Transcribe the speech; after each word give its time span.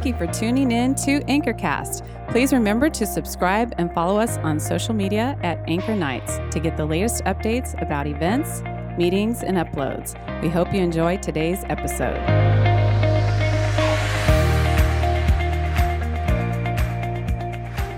thank 0.00 0.18
you 0.18 0.26
for 0.26 0.32
tuning 0.32 0.72
in 0.72 0.94
to 0.94 1.20
Anchorcast. 1.24 2.06
Please 2.30 2.54
remember 2.54 2.88
to 2.88 3.04
subscribe 3.04 3.74
and 3.76 3.92
follow 3.92 4.18
us 4.18 4.38
on 4.38 4.58
social 4.58 4.94
media 4.94 5.38
at 5.42 5.58
Anchor 5.68 5.94
Nights 5.94 6.38
to 6.52 6.58
get 6.58 6.78
the 6.78 6.86
latest 6.86 7.22
updates 7.24 7.78
about 7.82 8.06
events, 8.06 8.62
meetings, 8.96 9.42
and 9.42 9.58
uploads. 9.58 10.14
We 10.40 10.48
hope 10.48 10.72
you 10.72 10.80
enjoy 10.80 11.18
today's 11.18 11.64
episode. 11.64 12.16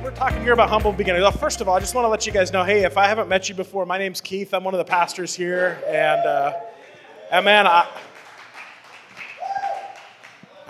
We're 0.02 0.10
talking 0.10 0.42
here 0.42 0.54
about 0.54 0.70
humble 0.70 0.90
beginnings. 0.90 1.22
Well, 1.22 1.30
first 1.30 1.60
of 1.60 1.68
all, 1.68 1.76
I 1.76 1.78
just 1.78 1.94
want 1.94 2.04
to 2.04 2.08
let 2.08 2.26
you 2.26 2.32
guys 2.32 2.52
know 2.52 2.64
hey, 2.64 2.82
if 2.82 2.98
I 2.98 3.06
haven't 3.06 3.28
met 3.28 3.48
you 3.48 3.54
before, 3.54 3.86
my 3.86 3.98
name's 3.98 4.20
Keith. 4.20 4.52
I'm 4.52 4.64
one 4.64 4.74
of 4.74 4.78
the 4.78 4.84
pastors 4.84 5.36
here. 5.36 5.80
And, 5.86 6.26
uh, 6.26 6.52
and 7.30 7.44
man, 7.44 7.68
I. 7.68 7.86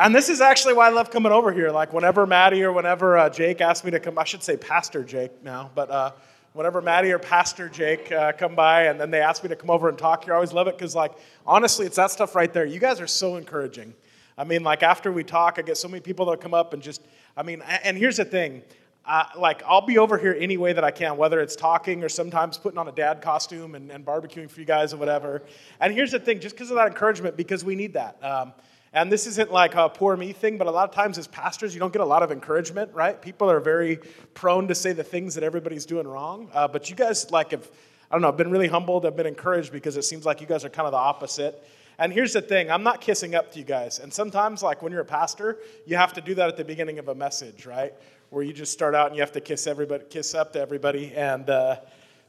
And 0.02 0.12
this 0.12 0.28
is 0.28 0.40
actually 0.40 0.74
why 0.74 0.88
I 0.88 0.90
love 0.90 1.12
coming 1.12 1.30
over 1.30 1.52
here. 1.52 1.70
Like, 1.70 1.92
whenever 1.92 2.26
Maddie 2.26 2.64
or 2.64 2.72
whenever 2.72 3.16
uh, 3.16 3.30
Jake 3.30 3.60
asked 3.60 3.84
me 3.84 3.92
to 3.92 4.00
come, 4.00 4.18
I 4.18 4.24
should 4.24 4.42
say 4.42 4.56
Pastor 4.56 5.04
Jake 5.04 5.44
now, 5.44 5.70
but 5.76 5.88
uh, 5.92 6.10
whenever 6.54 6.82
Maddie 6.82 7.12
or 7.12 7.20
Pastor 7.20 7.68
Jake 7.68 8.10
uh, 8.10 8.32
come 8.32 8.56
by 8.56 8.86
and 8.86 9.00
then 9.00 9.12
they 9.12 9.20
ask 9.20 9.44
me 9.44 9.48
to 9.50 9.54
come 9.54 9.70
over 9.70 9.88
and 9.88 9.96
talk 9.96 10.24
here, 10.24 10.32
I 10.32 10.36
always 10.38 10.52
love 10.52 10.66
it 10.66 10.76
because, 10.76 10.96
like, 10.96 11.12
honestly, 11.46 11.86
it's 11.86 11.94
that 11.94 12.10
stuff 12.10 12.34
right 12.34 12.52
there. 12.52 12.64
You 12.64 12.80
guys 12.80 13.00
are 13.00 13.06
so 13.06 13.36
encouraging. 13.36 13.94
I 14.36 14.42
mean, 14.42 14.64
like, 14.64 14.82
after 14.82 15.12
we 15.12 15.22
talk, 15.22 15.60
I 15.60 15.62
get 15.62 15.76
so 15.76 15.86
many 15.86 16.00
people 16.00 16.26
that 16.26 16.40
come 16.40 16.52
up 16.52 16.74
and 16.74 16.82
just, 16.82 17.00
I 17.36 17.44
mean, 17.44 17.62
and 17.62 17.96
here's 17.96 18.16
the 18.16 18.24
thing. 18.24 18.62
Uh, 19.04 19.26
like, 19.38 19.62
I'll 19.64 19.86
be 19.86 19.98
over 19.98 20.18
here 20.18 20.36
any 20.36 20.56
way 20.56 20.72
that 20.72 20.82
I 20.82 20.90
can, 20.90 21.16
whether 21.16 21.40
it's 21.40 21.54
talking 21.54 22.02
or 22.02 22.08
sometimes 22.08 22.58
putting 22.58 22.78
on 22.78 22.88
a 22.88 22.92
dad 22.92 23.22
costume 23.22 23.76
and, 23.76 23.88
and 23.92 24.04
barbecuing 24.04 24.50
for 24.50 24.58
you 24.58 24.66
guys 24.66 24.92
or 24.92 24.96
whatever. 24.96 25.44
And 25.78 25.94
here's 25.94 26.10
the 26.10 26.18
thing 26.18 26.40
just 26.40 26.56
because 26.56 26.70
of 26.70 26.76
that 26.76 26.88
encouragement, 26.88 27.36
because 27.36 27.64
we 27.64 27.76
need 27.76 27.92
that. 27.92 28.18
Um, 28.24 28.52
and 28.92 29.10
this 29.10 29.26
isn't 29.26 29.50
like 29.50 29.74
a 29.74 29.88
poor 29.88 30.16
me 30.16 30.32
thing, 30.32 30.58
but 30.58 30.66
a 30.66 30.70
lot 30.70 30.88
of 30.88 30.94
times 30.94 31.16
as 31.16 31.26
pastors, 31.26 31.72
you 31.72 31.80
don't 31.80 31.92
get 31.92 32.02
a 32.02 32.06
lot 32.06 32.22
of 32.22 32.30
encouragement, 32.30 32.92
right? 32.92 33.20
People 33.20 33.50
are 33.50 33.58
very 33.60 33.98
prone 34.34 34.68
to 34.68 34.74
say 34.74 34.92
the 34.92 35.04
things 35.04 35.34
that 35.34 35.44
everybody's 35.44 35.86
doing 35.86 36.06
wrong. 36.06 36.50
Uh, 36.52 36.68
but 36.68 36.90
you 36.90 36.96
guys, 36.96 37.30
like, 37.30 37.52
have, 37.52 37.70
I 38.10 38.14
don't 38.14 38.20
know, 38.20 38.28
I've 38.28 38.36
been 38.36 38.50
really 38.50 38.68
humbled, 38.68 39.06
I've 39.06 39.16
been 39.16 39.26
encouraged 39.26 39.72
because 39.72 39.96
it 39.96 40.02
seems 40.02 40.26
like 40.26 40.42
you 40.42 40.46
guys 40.46 40.62
are 40.64 40.68
kind 40.68 40.86
of 40.86 40.92
the 40.92 40.98
opposite. 40.98 41.66
And 41.98 42.12
here's 42.12 42.34
the 42.34 42.42
thing 42.42 42.70
I'm 42.70 42.82
not 42.82 43.00
kissing 43.00 43.34
up 43.34 43.52
to 43.52 43.58
you 43.58 43.64
guys. 43.64 43.98
And 43.98 44.12
sometimes, 44.12 44.62
like, 44.62 44.82
when 44.82 44.92
you're 44.92 45.02
a 45.02 45.06
pastor, 45.06 45.58
you 45.86 45.96
have 45.96 46.12
to 46.14 46.20
do 46.20 46.34
that 46.34 46.48
at 46.48 46.58
the 46.58 46.64
beginning 46.64 46.98
of 46.98 47.08
a 47.08 47.14
message, 47.14 47.64
right? 47.64 47.94
Where 48.28 48.42
you 48.42 48.52
just 48.52 48.72
start 48.72 48.94
out 48.94 49.06
and 49.06 49.16
you 49.16 49.22
have 49.22 49.32
to 49.32 49.40
kiss 49.40 49.66
everybody, 49.66 50.04
kiss 50.10 50.34
up 50.34 50.52
to 50.52 50.60
everybody. 50.60 51.14
And 51.14 51.48
uh, 51.48 51.76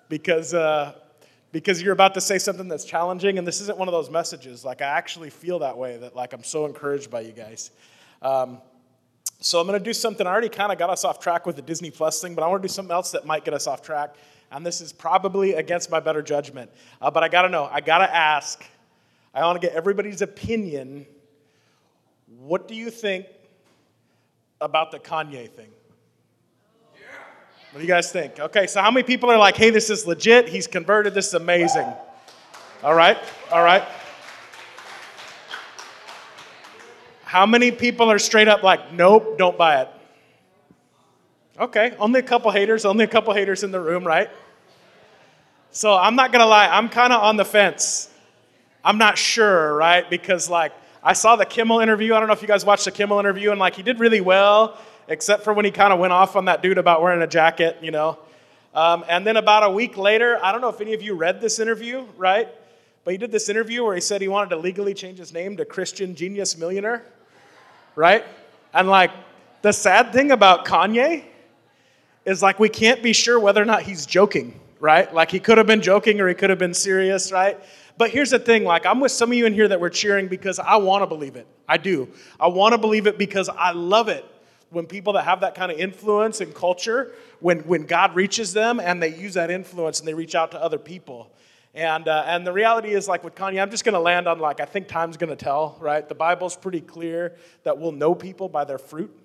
because, 0.08 0.54
uh, 0.54 0.94
because 1.54 1.82
you're 1.82 1.94
about 1.94 2.16
to 2.16 2.22
say 2.22 2.40
something 2.40 2.68
that's 2.68 2.84
challenging 2.84 3.38
and 3.38 3.48
this 3.48 3.62
isn't 3.62 3.78
one 3.78 3.88
of 3.88 3.94
those 3.94 4.10
messages. 4.10 4.66
Like 4.66 4.82
i 4.82 4.88
actually 4.88 5.30
feel 5.30 5.60
that 5.60 5.78
way 5.78 5.96
that 5.96 6.14
like 6.14 6.34
i'm 6.34 6.44
so 6.44 6.66
encouraged 6.66 7.10
by 7.10 7.22
you 7.22 7.32
guys. 7.32 7.72
Um, 8.22 8.58
so 9.40 9.62
i'm 9.62 9.68
going 9.68 9.80
to 9.80 9.84
do 9.84 9.94
something. 9.94 10.28
I 10.28 10.32
already 10.32 10.50
kind 10.50 10.74
of 10.74 10.78
got 10.78 10.90
us 10.90 11.06
off 11.06 11.20
track 11.22 11.46
with 11.46 11.56
the 11.56 11.62
disney 11.62 11.92
plus 11.92 12.22
thing 12.22 12.36
but 12.36 12.44
i 12.44 12.48
want 12.48 12.62
to 12.62 12.68
do 12.68 12.74
something 12.74 12.92
else 12.92 13.12
that 13.12 13.26
might 13.26 13.46
get 13.46 13.54
us 13.54 13.68
off 13.68 13.82
track 13.82 14.16
and 14.52 14.66
this 14.66 14.82
is 14.82 14.92
probably 14.92 15.54
against 15.54 15.90
my 15.90 16.00
better 16.00 16.22
judgment. 16.22 16.70
Uh, 17.02 17.10
but 17.10 17.24
i 17.24 17.30
gotta 17.30 17.50
know. 17.50 17.70
I 17.72 17.80
gotta 17.80 18.14
ask. 18.14 18.66
I 19.34 19.42
want 19.42 19.62
to 19.62 19.66
get 19.68 19.76
everybody's 19.76 20.22
opinion. 20.22 21.08
What 22.40 22.68
do 22.68 22.76
you 22.76 22.90
think 22.90 23.28
about 24.60 24.92
the 24.92 25.00
kanye 25.00 25.50
thing 25.50 25.70
what 27.74 27.80
do 27.80 27.86
you 27.86 27.92
guys 27.92 28.12
think? 28.12 28.40
Okay, 28.40 28.68
so 28.68 28.82
how 28.82 28.92
many 28.92 29.02
people 29.02 29.32
are 29.32 29.38
like, 29.40 29.58
hey, 29.58 29.72
this 29.72 29.90
is 29.90 30.06
legit? 30.06 30.48
He's 30.48 30.68
converted. 30.68 31.16
This 31.16 31.30
is 31.30 31.34
amazing. 31.34 31.92
All 32.84 32.94
right, 32.94 33.18
all 33.52 33.64
right. 33.64 33.84
How 37.24 37.48
many 37.48 37.72
people 37.72 38.12
are 38.12 38.20
straight 38.20 38.48
up 38.48 38.62
like, 38.62 38.94
nope, 38.94 39.40
don't 39.40 39.58
buy 39.58 39.82
it? 39.82 39.90
Okay, 41.60 41.96
only 41.98 42.20
a 42.20 42.24
couple 42.24 42.52
haters, 42.52 42.86
only 42.86 43.06
a 43.06 43.08
couple 43.08 43.34
haters 43.34 43.64
in 43.64 43.72
the 43.72 43.80
room, 43.82 44.06
right? 44.06 44.30
So 45.72 45.96
I'm 45.96 46.16
not 46.16 46.32
gonna 46.32 46.46
lie, 46.46 46.68
I'm 46.68 46.90
kind 46.90 47.12
of 47.12 47.24
on 47.24 47.38
the 47.38 47.46
fence. 47.46 48.08
I'm 48.84 49.00
not 49.00 49.18
sure, 49.18 49.76
right? 49.76 50.08
Because 50.08 50.48
like 50.48 50.74
I 51.02 51.14
saw 51.14 51.36
the 51.36 51.46
Kimmel 51.46 51.80
interview. 51.80 52.14
I 52.14 52.20
don't 52.20 52.28
know 52.28 52.34
if 52.34 52.44
you 52.44 52.48
guys 52.48 52.64
watched 52.64 52.86
the 52.86 52.92
Kimmel 52.92 53.18
interview, 53.18 53.50
and 53.50 53.60
like 53.60 53.74
he 53.74 53.82
did 53.82 54.00
really 54.00 54.22
well 54.22 54.78
except 55.08 55.44
for 55.44 55.54
when 55.54 55.66
he 55.66 55.72
kind 55.72 55.94
of 55.94 56.00
went 56.00 56.14
off 56.14 56.36
on 56.36 56.46
that 56.46 56.62
dude 56.62 56.78
about 56.78 57.02
wearing 57.02 57.22
a 57.22 57.28
jacket, 57.28 57.78
you 57.82 57.92
know. 57.92 58.20
Um, 58.74 59.06
and 59.08 59.26
then 59.26 59.38
about 59.38 59.64
a 59.64 59.70
week 59.70 59.98
later, 59.98 60.40
I 60.44 60.52
don't 60.52 60.62
know 60.62 60.70
if 60.70 60.82
any 60.82 60.94
of 60.94 61.02
you 61.02 61.14
read 61.14 61.42
this 61.42 61.60
interview, 61.60 62.06
right? 62.18 62.50
But 63.04 63.12
he 63.12 63.18
did 63.18 63.32
this 63.32 63.50
interview 63.50 63.84
where 63.84 63.96
he 63.96 64.02
said 64.02 64.22
he 64.22 64.28
wanted 64.28 64.50
to 64.52 64.58
legally 64.58 64.94
change 64.94 65.20
his 65.20 65.34
name 65.34 65.58
to 65.58 65.66
Christian 65.66 66.16
Genius 66.16 66.58
Millionaire, 66.58 67.04
right? 67.96 68.24
And 68.74 68.88
like, 68.90 69.12
the 69.62 69.72
sad 69.72 70.12
thing 70.12 70.32
about 70.32 70.66
Kanye 70.66 71.24
is 72.26 72.42
like, 72.42 72.60
we 72.60 72.70
can't 72.70 73.04
be 73.04 73.14
sure 73.14 73.40
whether 73.40 73.62
or 73.62 73.66
not 73.66 73.84
he's 73.84 74.06
joking, 74.06 74.60
right? 74.80 75.14
Like, 75.14 75.30
he 75.30 75.40
could 75.40 75.58
have 75.58 75.68
been 75.68 75.82
joking 75.82 76.20
or 76.20 76.28
he 76.28 76.34
could 76.34 76.50
have 76.50 76.60
been 76.60 76.74
serious, 76.74 77.32
right? 77.32 77.60
But 77.98 78.10
here's 78.10 78.32
the 78.32 78.40
thing 78.40 78.64
like, 78.64 78.86
I'm 78.86 79.00
with 79.00 79.12
some 79.12 79.32
of 79.32 79.38
you 79.38 79.46
in 79.46 79.54
here 79.54 79.68
that 79.68 79.80
were 79.80 79.90
cheering 79.90 80.28
because 80.28 80.58
I 80.58 80.78
want 80.78 81.04
to 81.04 81.08
believe 81.08 81.36
it. 81.36 81.46
I 81.68 81.78
do. 81.78 82.10
I 82.40 82.48
want 82.48 82.74
to 82.74 82.80
believe 82.80 83.06
it 83.06 83.18
because 83.18 83.50
I 83.50 83.72
love 83.72 84.10
it 84.10 84.26
when 84.74 84.88
people 84.88 85.14
that 85.14 85.26
have 85.26 85.42
that 85.42 85.56
kind 85.56 85.72
of 85.72 85.78
influence 85.78 86.42
and 86.42 86.54
culture, 86.54 87.14
when, 87.40 87.60
when 87.60 87.86
God 87.86 88.16
reaches 88.16 88.54
them 88.54 88.80
and 88.80 89.02
they 89.02 89.16
use 89.16 89.36
that 89.36 89.52
influence 89.52 90.00
and 90.00 90.08
they 90.08 90.14
reach 90.14 90.36
out 90.36 90.52
to 90.52 90.62
other 90.62 90.80
people. 90.80 91.32
And, 91.76 92.08
uh, 92.08 92.24
and 92.28 92.46
the 92.46 92.52
reality 92.52 92.90
is, 92.90 93.08
like 93.08 93.24
with 93.24 93.36
Kanye, 93.36 93.62
I'm 93.62 93.72
just 93.72 93.84
going 93.84 93.94
to 93.94 94.00
land 94.00 94.28
on, 94.28 94.40
like, 94.40 94.60
I 94.60 94.66
think 94.66 94.88
time's 94.88 95.18
going 95.18 95.30
to 95.30 95.36
tell, 95.36 95.78
right? 95.80 96.08
The 96.08 96.16
Bible's 96.16 96.56
pretty 96.56 96.82
clear 96.82 97.36
that 97.64 97.78
we'll 97.78 97.92
know 97.92 98.14
people 98.14 98.50
by 98.50 98.64
their 98.64 98.78
fruit, 98.78 99.16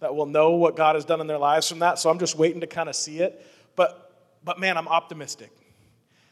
that 0.00 0.14
we'll 0.14 0.26
know 0.26 0.52
what 0.52 0.76
God 0.76 0.94
has 0.94 1.04
done 1.04 1.20
in 1.20 1.26
their 1.26 1.38
lives 1.38 1.68
from 1.68 1.80
that. 1.80 1.98
So 1.98 2.08
I'm 2.08 2.18
just 2.18 2.36
waiting 2.36 2.60
to 2.60 2.66
kind 2.66 2.88
of 2.88 2.96
see 2.96 3.18
it. 3.20 3.44
But, 3.76 4.12
but 4.44 4.58
man, 4.58 4.78
I'm 4.78 4.88
optimistic. 4.88 5.50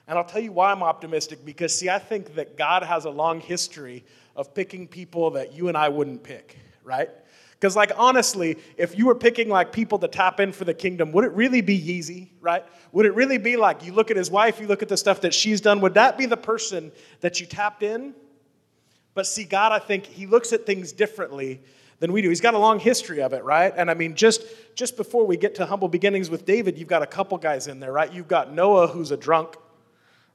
And 0.09 0.17
I'll 0.17 0.25
tell 0.25 0.41
you 0.41 0.53
why 0.53 0.71
I'm 0.71 0.83
optimistic 0.83 1.45
because, 1.45 1.77
see, 1.77 1.91
I 1.91 1.99
think 1.99 2.37
that 2.37 2.57
God 2.57 2.83
has 2.83 3.05
a 3.05 3.11
long 3.11 3.41
history 3.41 4.05
of 4.35 4.55
picking 4.55 4.87
people 4.87 5.33
that 5.33 5.53
you 5.53 5.69
and 5.69 5.77
I 5.77 5.89
wouldn't 5.89 6.23
pick, 6.23 6.59
right? 6.85 7.11
Because, 7.59 7.75
like, 7.75 7.93
honestly, 7.97 8.59
if 8.77 8.99
you 8.99 9.07
were 9.07 9.15
picking 9.15 9.49
like 9.49 9.73
people 9.73 9.99
to 10.01 10.09
tap 10.09 10.41
in 10.41 10.53
for 10.53 10.65
the 10.65 10.75
kingdom, 10.75 11.11
would 11.13 11.25
it 11.25 11.33
really 11.33 11.63
be 11.63 11.81
Yeezy, 11.81 12.29
right? 12.41 12.65
Would 12.93 13.07
it 13.07 13.15
really 13.15 13.39
be 13.39 13.57
like 13.57 13.85
you 13.85 13.93
look 13.93 14.11
at 14.11 14.17
his 14.17 14.31
wife, 14.31 14.61
you 14.61 14.67
look 14.67 14.83
at 14.83 14.89
the 14.89 14.97
stuff 14.97 15.23
that 15.23 15.33
she's 15.33 15.61
done? 15.63 15.81
Would 15.81 15.95
that 15.95 16.19
be 16.19 16.27
the 16.27 16.37
person 16.37 16.93
that 17.21 17.41
you 17.41 17.47
tapped 17.47 17.83
in? 17.83 18.15
But 19.15 19.27
see, 19.27 19.45
God, 19.45 19.73
I 19.73 19.79
think 19.79 20.05
He 20.05 20.27
looks 20.27 20.53
at 20.53 20.67
things 20.67 20.93
differently 20.93 21.63
than 21.99 22.13
we 22.13 22.21
do. 22.21 22.29
He's 22.29 22.43
got 22.43 22.53
a 22.53 22.59
long 22.59 22.79
history 22.79 23.23
of 23.23 23.33
it, 23.33 23.43
right? 23.43 23.73
And 23.75 23.91
I 23.91 23.95
mean, 23.95 24.15
just 24.15 24.43
just 24.75 24.99
before 24.99 25.27
we 25.27 25.39
get 25.39 25.55
to 25.55 25.65
humble 25.65 25.89
beginnings 25.89 26.29
with 26.29 26.45
David, 26.45 26.79
you've 26.79 26.89
got 26.89 27.03
a 27.03 27.07
couple 27.07 27.39
guys 27.39 27.67
in 27.67 27.81
there, 27.81 27.93
right? 27.93 28.13
You've 28.13 28.29
got 28.29 28.53
Noah, 28.53 28.89
who's 28.89 29.11
a 29.11 29.17
drunk, 29.17 29.57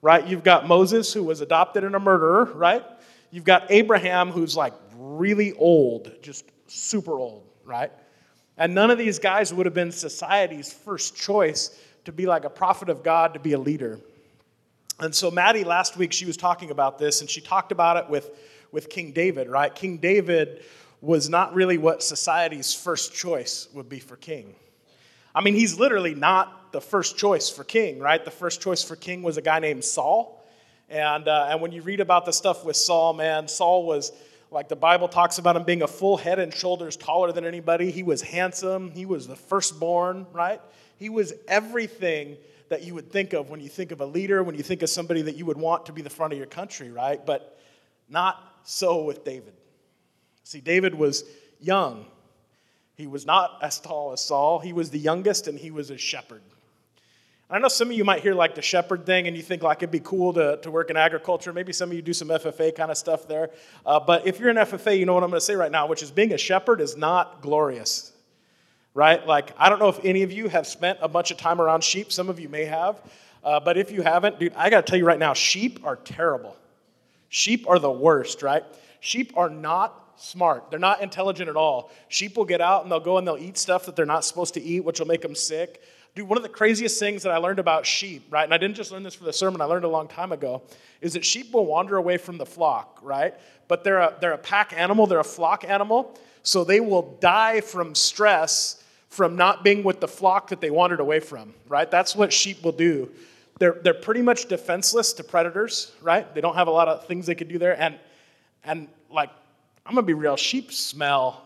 right? 0.02 0.28
You've 0.28 0.44
got 0.44 0.68
Moses, 0.68 1.14
who 1.14 1.24
was 1.24 1.42
adopted 1.42 1.84
and 1.84 1.96
a 1.96 2.00
murderer, 2.00 2.46
right? 2.46 2.84
You've 3.30 3.44
got 3.44 3.68
Abraham, 3.70 4.32
who's 4.32 4.58
like 4.58 4.74
really 4.96 5.54
old, 5.54 6.12
just 6.24 6.46
super 6.72 7.20
old, 7.20 7.44
right? 7.66 7.92
And 8.58 8.74
none 8.74 8.92
of 8.92 8.98
these 8.98 9.20
guys 9.20 9.54
would 9.54 9.66
have 9.66 9.76
been 9.76 9.92
society's 9.92 10.72
first 10.72 11.16
choice 11.16 11.78
to 12.06 12.12
be 12.12 12.26
like 12.26 12.46
a 12.46 12.50
prophet 12.50 12.90
of 12.90 13.04
God, 13.04 13.34
to 13.34 13.40
be 13.40 13.54
a 13.54 13.60
leader. 13.60 14.00
And 15.00 15.14
so, 15.14 15.32
Maddie, 15.32 15.64
last 15.64 15.98
week, 15.98 16.14
she 16.14 16.26
was 16.26 16.38
talking 16.38 16.72
about 16.72 16.98
this, 16.98 17.22
and 17.22 17.30
she 17.30 17.42
talked 17.42 17.72
about 17.72 17.98
it 17.98 18.10
with, 18.10 18.30
with 18.72 18.90
King 18.90 19.12
David, 19.12 19.50
right? 19.50 19.74
King 19.74 19.98
David 19.98 20.64
was 21.02 21.28
not 21.28 21.54
really 21.56 21.78
what 21.78 22.04
society's 22.04 22.74
first 22.74 23.14
choice 23.14 23.68
would 23.74 23.90
be 23.90 24.00
for 24.00 24.16
king. 24.16 24.56
I 25.34 25.42
mean, 25.42 25.56
he's 25.56 25.80
literally 25.80 26.14
not 26.14 26.72
the 26.72 26.82
first 26.82 27.18
choice 27.18 27.50
for 27.50 27.64
king, 27.64 28.00
right? 28.00 28.24
The 28.24 28.32
first 28.32 28.62
choice 28.62 28.84
for 28.84 28.96
king 28.96 29.24
was 29.24 29.38
a 29.38 29.42
guy 29.42 29.60
named 29.60 29.84
Saul. 29.84 30.46
And, 30.90 31.28
uh, 31.28 31.48
and 31.50 31.62
when 31.62 31.72
you 31.72 31.82
read 31.82 32.00
about 32.00 32.26
the 32.26 32.34
stuff 32.34 32.64
with 32.64 32.76
Saul, 32.76 33.14
man, 33.14 33.48
Saul 33.48 33.86
was 33.86 34.12
like 34.52 34.68
the 34.68 34.76
Bible 34.76 35.08
talks 35.08 35.38
about 35.38 35.56
him 35.56 35.64
being 35.64 35.82
a 35.82 35.88
full 35.88 36.18
head 36.18 36.38
and 36.38 36.54
shoulders 36.54 36.98
taller 36.98 37.32
than 37.32 37.46
anybody. 37.46 37.90
He 37.90 38.04
was 38.04 38.22
handsome. 38.22 38.92
He 38.92 39.06
was 39.06 39.26
the 39.26 39.36
firstborn, 39.36 40.28
right? 40.34 40.62
He 40.98 41.10
was 41.10 41.34
everything 41.48 42.36
that 42.68 42.84
you 42.84 42.94
would 42.94 43.12
think 43.12 43.34
of 43.34 43.50
when 43.50 43.62
you 43.62 43.70
think 43.70 43.92
of 43.92 44.02
a 44.02 44.06
leader, 44.06 44.44
when 44.44 44.56
you 44.56 44.64
think 44.64 44.82
of 44.82 44.90
somebody 44.90 45.22
that 45.24 45.36
you 45.36 45.46
would 45.46 45.58
want 45.58 45.86
to 45.86 45.94
be 45.94 46.02
the 46.02 46.10
front 46.10 46.34
of 46.34 46.38
your 46.38 46.48
country, 46.48 46.92
right? 46.92 47.26
But 47.26 47.60
not 48.10 48.38
so 48.64 49.04
with 49.04 49.24
David. 49.24 49.54
See, 50.44 50.60
David 50.60 50.96
was 50.96 51.24
young. 51.62 52.06
He 52.96 53.08
was 53.08 53.26
not 53.26 53.58
as 53.62 53.80
tall 53.80 54.12
as 54.12 54.24
Saul. 54.24 54.60
He 54.60 54.74
was 54.74 54.90
the 54.90 55.00
youngest 55.00 55.48
and 55.48 55.58
he 55.58 55.72
was 55.72 55.90
a 55.90 55.98
shepherd. 55.98 56.42
I 57.54 57.60
know 57.60 57.68
some 57.68 57.90
of 57.90 57.98
you 57.98 58.06
might 58.06 58.22
hear 58.22 58.34
like 58.34 58.56
the 58.56 58.62
shepherd 58.62 59.06
thing 59.06 59.28
and 59.28 59.36
you 59.36 59.44
think 59.44 59.62
like 59.62 59.80
it'd 59.80 59.92
be 59.92 60.00
cool 60.00 60.32
to, 60.34 60.58
to 60.62 60.72
work 60.72 60.90
in 60.90 60.96
agriculture. 60.96 61.52
Maybe 61.52 61.74
some 61.74 61.90
of 61.90 61.96
you 61.98 62.02
do 62.02 62.14
some 62.14 62.30
FFA 62.30 62.74
kind 62.74 62.90
of 62.90 62.98
stuff 62.98 63.28
there. 63.28 63.50
Uh, 63.86 64.00
but 64.00 64.26
if 64.26 64.40
you're 64.40 64.50
in 64.50 64.56
FFA, 64.56 64.98
you 64.98 65.06
know 65.06 65.14
what 65.14 65.24
I'm 65.24 65.30
going 65.30 65.42
to 65.42 65.46
say 65.46 65.56
right 65.56 65.72
now, 65.72 65.86
which 65.86 66.02
is 66.02 66.12
being 66.12 66.32
a 66.32 66.38
shepherd 66.38 66.80
is 66.80 66.96
not 66.96 67.42
glorious, 67.42 68.14
right? 68.94 69.28
Like, 69.28 69.52
I 69.58 69.68
don't 69.68 69.80
know 69.80 69.90
if 69.90 70.00
any 70.06 70.24
of 70.24 70.32
you 70.32 70.48
have 70.48 70.66
spent 70.66 71.00
a 71.02 71.10
bunch 71.10 71.30
of 71.30 71.36
time 71.36 71.60
around 71.60 71.84
sheep. 71.84 72.14
Some 72.14 72.30
of 72.30 72.40
you 72.40 72.48
may 72.48 72.64
have. 72.64 73.02
Uh, 73.44 73.60
but 73.60 73.78
if 73.78 73.92
you 73.92 74.02
haven't, 74.02 74.40
dude, 74.40 74.54
I 74.56 74.70
got 74.70 74.86
to 74.86 74.90
tell 74.90 74.98
you 74.98 75.06
right 75.06 75.20
now, 75.20 75.34
sheep 75.34 75.82
are 75.84 75.98
terrible. 75.98 76.56
Sheep 77.28 77.68
are 77.68 77.80
the 77.80 77.92
worst, 77.92 78.44
right? 78.44 78.64
Sheep 79.02 79.34
are 79.36 79.50
not 79.50 80.11
smart. 80.24 80.70
They're 80.70 80.80
not 80.80 81.02
intelligent 81.02 81.50
at 81.50 81.56
all. 81.56 81.92
Sheep 82.08 82.38
will 82.38 82.46
get 82.46 82.62
out 82.62 82.84
and 82.84 82.92
they'll 82.92 83.00
go 83.00 83.18
and 83.18 83.28
they'll 83.28 83.38
eat 83.38 83.58
stuff 83.58 83.86
that 83.86 83.96
they're 83.96 84.06
not 84.06 84.26
supposed 84.26 84.54
to 84.56 84.62
eat, 84.62 84.82
which 84.82 85.00
will 85.00 85.08
make 85.08 85.22
them 85.22 85.36
sick. 85.36 85.82
Dude, 86.14 86.28
one 86.28 86.38
of 86.38 86.44
the 86.44 86.50
craziest 86.50 87.00
things 87.00 87.24
that 87.24 87.32
I 87.32 87.38
learned 87.38 87.60
about 87.60 87.86
sheep, 87.86 88.26
right? 88.30 88.44
And 88.44 88.54
I 88.54 88.58
didn't 88.58 88.76
just 88.76 88.92
learn 88.92 89.04
this 89.04 89.16
for 89.16 89.24
the 89.24 89.34
sermon, 89.34 89.62
I 89.62 89.66
learned 89.66 89.86
a 89.86 89.90
long 89.90 90.08
time 90.08 90.32
ago, 90.32 90.62
is 91.00 91.14
that 91.14 91.24
sheep 91.26 91.54
will 91.54 91.66
wander 91.66 91.98
away 91.98 92.18
from 92.18 92.38
the 92.38 92.46
flock, 92.46 93.00
right? 93.02 93.34
But 93.68 93.84
they're 93.84 94.00
a, 94.00 94.14
they're 94.20 94.34
a 94.34 94.38
pack 94.38 94.74
animal, 94.78 95.08
they're 95.08 95.20
a 95.20 95.24
flock 95.24 95.64
animal. 95.64 96.18
So 96.44 96.64
they 96.64 96.80
will 96.80 97.18
die 97.22 97.62
from 97.62 97.96
stress 97.96 98.84
from 99.08 99.36
not 99.36 99.64
being 99.64 99.84
with 99.84 100.00
the 100.00 100.08
flock 100.08 100.50
that 100.50 100.62
they 100.62 100.70
wandered 100.70 101.02
away 101.02 101.20
from, 101.20 101.54
right? 101.68 101.90
That's 101.90 102.16
what 102.16 102.32
sheep 102.32 102.64
will 102.64 102.72
do. 102.72 103.12
They're, 103.60 103.78
they're 103.84 103.94
pretty 103.94 104.22
much 104.22 104.46
defenseless 104.48 105.14
to 105.14 105.24
predators, 105.24 105.92
right? 106.02 106.34
They 106.34 106.42
don't 106.42 106.56
have 106.56 106.68
a 106.68 106.72
lot 106.72 106.88
of 106.88 107.06
things 107.06 107.26
they 107.26 107.36
could 107.36 107.50
do 107.50 107.60
there. 107.60 107.80
And, 107.80 108.00
and 108.64 108.88
like, 109.10 109.30
I'm 109.92 109.96
gonna 109.96 110.08
be 110.08 110.14
real, 110.14 110.38
sheep 110.38 110.72
smell 110.72 111.46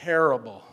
terrible, 0.00 0.64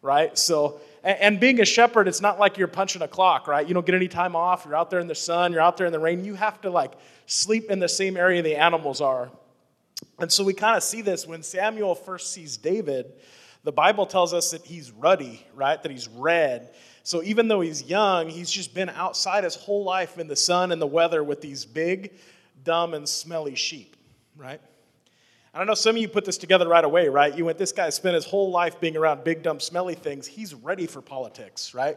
right? 0.00 0.38
So, 0.38 0.80
and, 1.02 1.18
and 1.18 1.40
being 1.40 1.60
a 1.60 1.64
shepherd, 1.64 2.06
it's 2.06 2.20
not 2.20 2.38
like 2.38 2.56
you're 2.56 2.68
punching 2.68 3.02
a 3.02 3.08
clock, 3.08 3.48
right? 3.48 3.66
You 3.66 3.74
don't 3.74 3.84
get 3.84 3.96
any 3.96 4.06
time 4.06 4.36
off. 4.36 4.64
You're 4.64 4.76
out 4.76 4.90
there 4.90 5.00
in 5.00 5.08
the 5.08 5.14
sun, 5.16 5.50
you're 5.50 5.60
out 5.60 5.76
there 5.76 5.88
in 5.88 5.92
the 5.92 5.98
rain. 5.98 6.24
You 6.24 6.34
have 6.34 6.60
to 6.60 6.70
like 6.70 6.92
sleep 7.26 7.68
in 7.68 7.80
the 7.80 7.88
same 7.88 8.16
area 8.16 8.42
the 8.42 8.54
animals 8.54 9.00
are. 9.00 9.28
And 10.20 10.30
so 10.30 10.44
we 10.44 10.54
kind 10.54 10.76
of 10.76 10.84
see 10.84 11.02
this 11.02 11.26
when 11.26 11.42
Samuel 11.42 11.96
first 11.96 12.32
sees 12.32 12.56
David. 12.56 13.12
The 13.64 13.72
Bible 13.72 14.06
tells 14.06 14.32
us 14.32 14.52
that 14.52 14.64
he's 14.64 14.92
ruddy, 14.92 15.44
right? 15.52 15.82
That 15.82 15.90
he's 15.90 16.06
red. 16.06 16.74
So 17.02 17.24
even 17.24 17.48
though 17.48 17.60
he's 17.60 17.82
young, 17.82 18.28
he's 18.28 18.52
just 18.52 18.72
been 18.72 18.88
outside 18.90 19.42
his 19.42 19.56
whole 19.56 19.82
life 19.82 20.16
in 20.16 20.28
the 20.28 20.36
sun 20.36 20.70
and 20.70 20.80
the 20.80 20.86
weather 20.86 21.24
with 21.24 21.40
these 21.40 21.64
big, 21.64 22.12
dumb, 22.62 22.94
and 22.94 23.08
smelly 23.08 23.56
sheep, 23.56 23.96
right? 24.36 24.60
And 25.54 25.62
I 25.62 25.64
know 25.66 25.74
some 25.74 25.94
of 25.94 26.02
you 26.02 26.08
put 26.08 26.24
this 26.24 26.36
together 26.36 26.66
right 26.66 26.84
away, 26.84 27.08
right? 27.08 27.32
You 27.32 27.44
went, 27.44 27.58
this 27.58 27.70
guy 27.70 27.88
spent 27.90 28.16
his 28.16 28.24
whole 28.24 28.50
life 28.50 28.80
being 28.80 28.96
around 28.96 29.22
big, 29.22 29.44
dumb, 29.44 29.60
smelly 29.60 29.94
things. 29.94 30.26
He's 30.26 30.52
ready 30.52 30.88
for 30.88 31.00
politics, 31.00 31.72
right? 31.72 31.96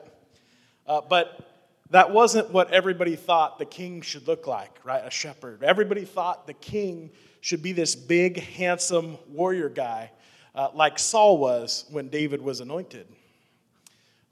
Uh, 0.85 1.01
but 1.01 1.49
that 1.89 2.11
wasn't 2.11 2.51
what 2.51 2.71
everybody 2.71 3.15
thought 3.15 3.57
the 3.57 3.65
king 3.65 4.01
should 4.01 4.27
look 4.27 4.45
like, 4.45 4.79
right? 4.83 5.01
A 5.03 5.09
shepherd. 5.09 5.63
Everybody 5.63 6.05
thought 6.05 6.45
the 6.45 6.53
king 6.53 7.09
should 7.41 7.63
be 7.63 7.71
this 7.71 7.95
big, 7.95 8.37
handsome 8.37 9.17
warrior 9.27 9.69
guy, 9.69 10.11
uh, 10.53 10.69
like 10.75 10.99
Saul 10.99 11.39
was 11.39 11.85
when 11.89 12.09
David 12.09 12.43
was 12.43 12.59
anointed. 12.59 13.07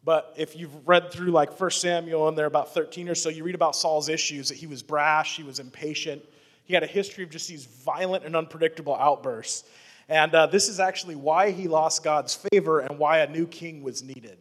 But 0.04 0.36
if 0.38 0.56
you've 0.56 0.88
read 0.88 1.12
through 1.12 1.32
like 1.32 1.60
1 1.60 1.72
Samuel 1.72 2.28
and 2.28 2.38
there 2.38 2.46
about 2.46 2.76
13 2.76 3.10
or 3.10 3.16
so, 3.16 3.30
you 3.30 3.44
read 3.44 3.56
about 3.56 3.76
Saul's 3.76 4.08
issues 4.08 4.50
that 4.50 4.58
he 4.58 4.68
was 4.68 4.84
brash, 4.84 5.36
he 5.36 5.42
was 5.42 5.60
impatient, 5.60 6.22
he 6.66 6.74
had 6.74 6.84
a 6.84 6.88
history 6.88 7.24
of 7.24 7.30
just 7.30 7.48
these 7.48 7.66
violent 7.66 8.26
and 8.26 8.36
unpredictable 8.36 8.96
outbursts. 8.96 9.64
And 10.10 10.34
uh, 10.36 10.48
this 10.48 10.68
is 10.68 10.80
actually 10.80 11.16
why 11.16 11.52
he 11.52 11.68
lost 11.68 12.04
God's 12.04 12.36
favor 12.52 12.80
and 12.80 13.00
why 13.00 13.20
a 13.20 13.30
new 13.30 13.48
king 13.48 13.82
was 13.82 14.04
needed. 14.04 14.38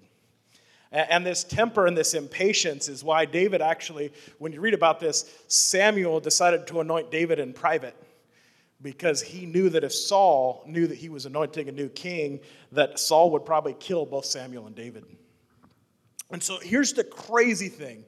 And, 0.91 1.11
and 1.11 1.26
this 1.26 1.44
temper 1.44 1.87
and 1.87 1.97
this 1.97 2.15
impatience 2.15 2.88
is 2.88 3.05
why 3.05 3.26
David 3.26 3.62
actually, 3.62 4.12
when 4.38 4.53
you 4.53 4.61
read 4.61 4.75
about 4.75 5.00
this, 5.00 5.31
Samuel 5.49 6.21
decided 6.21 6.67
to 6.69 6.81
anoint 6.81 7.11
David 7.11 7.38
in 7.38 7.53
private 7.53 7.97
because 8.82 9.23
he 9.23 9.47
knew 9.47 9.70
that 9.70 9.85
if 9.85 9.94
Saul 9.94 10.62
knew 10.67 10.87
that 10.87 10.99
he 10.99 11.09
was 11.09 11.27
anointing 11.27 11.69
a 11.69 11.73
new 11.73 11.88
king, 11.88 12.41
that 12.73 12.99
Saul 12.99 13.31
would 13.31 13.47
probably 13.47 13.75
kill 13.75 14.05
both 14.05 14.27
Samuel 14.27 14.67
and 14.67 14.75
David. 14.75 15.05
And 16.31 16.43
so 16.43 16.59
here's 16.61 16.93
the 16.93 17.05
crazy 17.05 17.69
thing. 17.69 18.05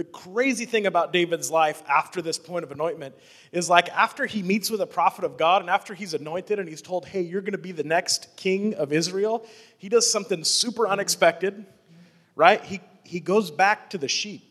The 0.00 0.04
crazy 0.04 0.64
thing 0.64 0.86
about 0.86 1.12
David's 1.12 1.50
life 1.50 1.82
after 1.86 2.22
this 2.22 2.38
point 2.38 2.64
of 2.64 2.72
anointment 2.72 3.14
is 3.52 3.68
like 3.68 3.90
after 3.90 4.24
he 4.24 4.42
meets 4.42 4.70
with 4.70 4.80
a 4.80 4.86
prophet 4.86 5.26
of 5.26 5.36
God 5.36 5.60
and 5.60 5.68
after 5.68 5.92
he's 5.92 6.14
anointed 6.14 6.58
and 6.58 6.66
he's 6.66 6.80
told, 6.80 7.04
hey, 7.04 7.20
you're 7.20 7.42
going 7.42 7.52
to 7.52 7.58
be 7.58 7.72
the 7.72 7.84
next 7.84 8.34
king 8.34 8.72
of 8.76 8.94
Israel, 8.94 9.44
he 9.76 9.90
does 9.90 10.10
something 10.10 10.42
super 10.42 10.88
unexpected, 10.88 11.66
right? 12.34 12.64
He, 12.64 12.80
he 13.04 13.20
goes 13.20 13.50
back 13.50 13.90
to 13.90 13.98
the 13.98 14.08
sheep. 14.08 14.49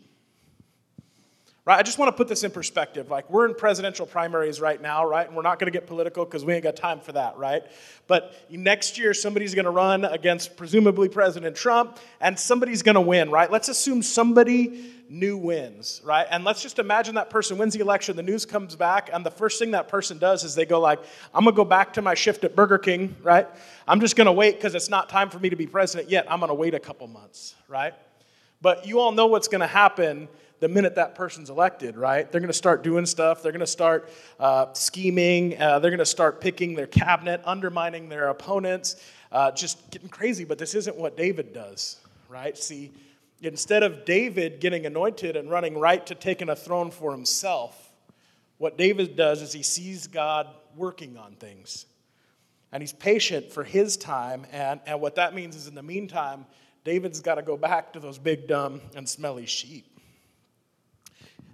Right? 1.65 1.77
I 1.77 1.83
just 1.83 1.99
want 1.99 2.09
to 2.09 2.17
put 2.17 2.27
this 2.27 2.43
in 2.43 2.51
perspective. 2.51 3.11
Like, 3.11 3.29
we're 3.29 3.47
in 3.47 3.53
presidential 3.53 4.05
primaries 4.05 4.59
right 4.59 4.81
now, 4.81 5.05
right? 5.05 5.27
And 5.27 5.35
we're 5.35 5.43
not 5.43 5.59
going 5.59 5.71
to 5.71 5.77
get 5.77 5.87
political 5.87 6.25
because 6.25 6.43
we 6.43 6.53
ain't 6.53 6.63
got 6.63 6.75
time 6.75 6.99
for 6.99 7.11
that, 7.11 7.37
right? 7.37 7.63
But 8.07 8.33
next 8.49 8.97
year, 8.97 9.13
somebody's 9.13 9.53
going 9.53 9.65
to 9.65 9.71
run 9.71 10.03
against 10.05 10.57
presumably 10.57 11.09
President 11.09 11.55
Trump, 11.55 11.99
and 12.21 12.39
somebody's 12.39 12.81
going 12.81 12.95
to 12.95 13.01
win, 13.01 13.29
right? 13.29 13.51
Let's 13.51 13.69
assume 13.69 14.01
somebody 14.01 14.93
new 15.09 15.37
wins, 15.37 16.01
right? 16.03 16.27
And 16.29 16.43
let's 16.43 16.61
just 16.61 16.79
imagine 16.79 17.15
that 17.15 17.29
person 17.29 17.57
wins 17.57 17.73
the 17.73 17.81
election, 17.81 18.15
the 18.15 18.23
news 18.23 18.45
comes 18.45 18.75
back, 18.75 19.09
and 19.11 19.25
the 19.25 19.31
first 19.31 19.59
thing 19.59 19.71
that 19.71 19.87
person 19.87 20.17
does 20.17 20.43
is 20.43 20.55
they 20.55 20.65
go 20.65 20.79
like, 20.79 20.99
I'm 21.33 21.43
going 21.43 21.53
to 21.53 21.57
go 21.57 21.65
back 21.65 21.93
to 21.93 22.01
my 22.01 22.13
shift 22.13 22.43
at 22.43 22.55
Burger 22.55 22.77
King, 22.77 23.15
right? 23.21 23.47
I'm 23.87 23.99
just 23.99 24.15
going 24.15 24.25
to 24.25 24.31
wait 24.31 24.55
because 24.55 24.75
it's 24.75 24.89
not 24.89 25.09
time 25.09 25.29
for 25.29 25.39
me 25.39 25.49
to 25.49 25.55
be 25.55 25.67
president 25.67 26.09
yet. 26.09 26.31
I'm 26.31 26.39
going 26.39 26.49
to 26.49 26.55
wait 26.55 26.73
a 26.73 26.79
couple 26.79 27.07
months, 27.07 27.55
right? 27.67 27.93
But 28.61 28.85
you 28.85 28.99
all 28.99 29.11
know 29.11 29.27
what's 29.27 29.47
going 29.47 29.61
to 29.61 29.67
happen 29.67 30.27
the 30.59 30.67
minute 30.67 30.95
that 30.95 31.15
person's 31.15 31.49
elected, 31.49 31.95
right? 31.95 32.29
They're 32.29 32.41
going 32.41 32.49
to 32.49 32.57
start 32.57 32.83
doing 32.83 33.05
stuff. 33.05 33.41
They're 33.41 33.53
going 33.53 33.61
to 33.61 33.67
start 33.67 34.09
uh, 34.39 34.73
scheming. 34.73 35.59
Uh, 35.59 35.79
they're 35.79 35.91
going 35.91 35.99
to 35.99 36.05
start 36.05 36.41
picking 36.41 36.75
their 36.75 36.87
cabinet, 36.87 37.41
undermining 37.45 38.09
their 38.09 38.27
opponents, 38.27 38.97
uh, 39.31 39.51
just 39.51 39.89
getting 39.91 40.09
crazy. 40.09 40.43
But 40.43 40.57
this 40.57 40.75
isn't 40.75 40.97
what 40.97 41.15
David 41.15 41.53
does, 41.53 41.97
right? 42.27 42.57
See, 42.57 42.91
instead 43.41 43.83
of 43.83 44.03
David 44.03 44.59
getting 44.59 44.85
anointed 44.85 45.37
and 45.37 45.49
running 45.49 45.77
right 45.77 46.05
to 46.07 46.15
taking 46.15 46.49
a 46.49 46.55
throne 46.55 46.91
for 46.91 47.11
himself, 47.11 47.93
what 48.57 48.77
David 48.77 49.15
does 49.15 49.41
is 49.41 49.53
he 49.53 49.63
sees 49.63 50.07
God 50.07 50.47
working 50.75 51.17
on 51.17 51.35
things. 51.35 51.85
And 52.71 52.83
he's 52.83 52.93
patient 52.93 53.51
for 53.51 53.63
his 53.63 53.97
time. 53.97 54.45
And, 54.51 54.79
and 54.85 55.01
what 55.01 55.15
that 55.15 55.33
means 55.33 55.55
is, 55.55 55.67
in 55.67 55.73
the 55.73 55.81
meantime, 55.81 56.45
David's 56.83 57.19
got 57.19 57.35
to 57.35 57.41
go 57.41 57.57
back 57.57 57.93
to 57.93 57.99
those 57.99 58.17
big, 58.17 58.47
dumb, 58.47 58.81
and 58.95 59.07
smelly 59.07 59.45
sheep. 59.45 59.85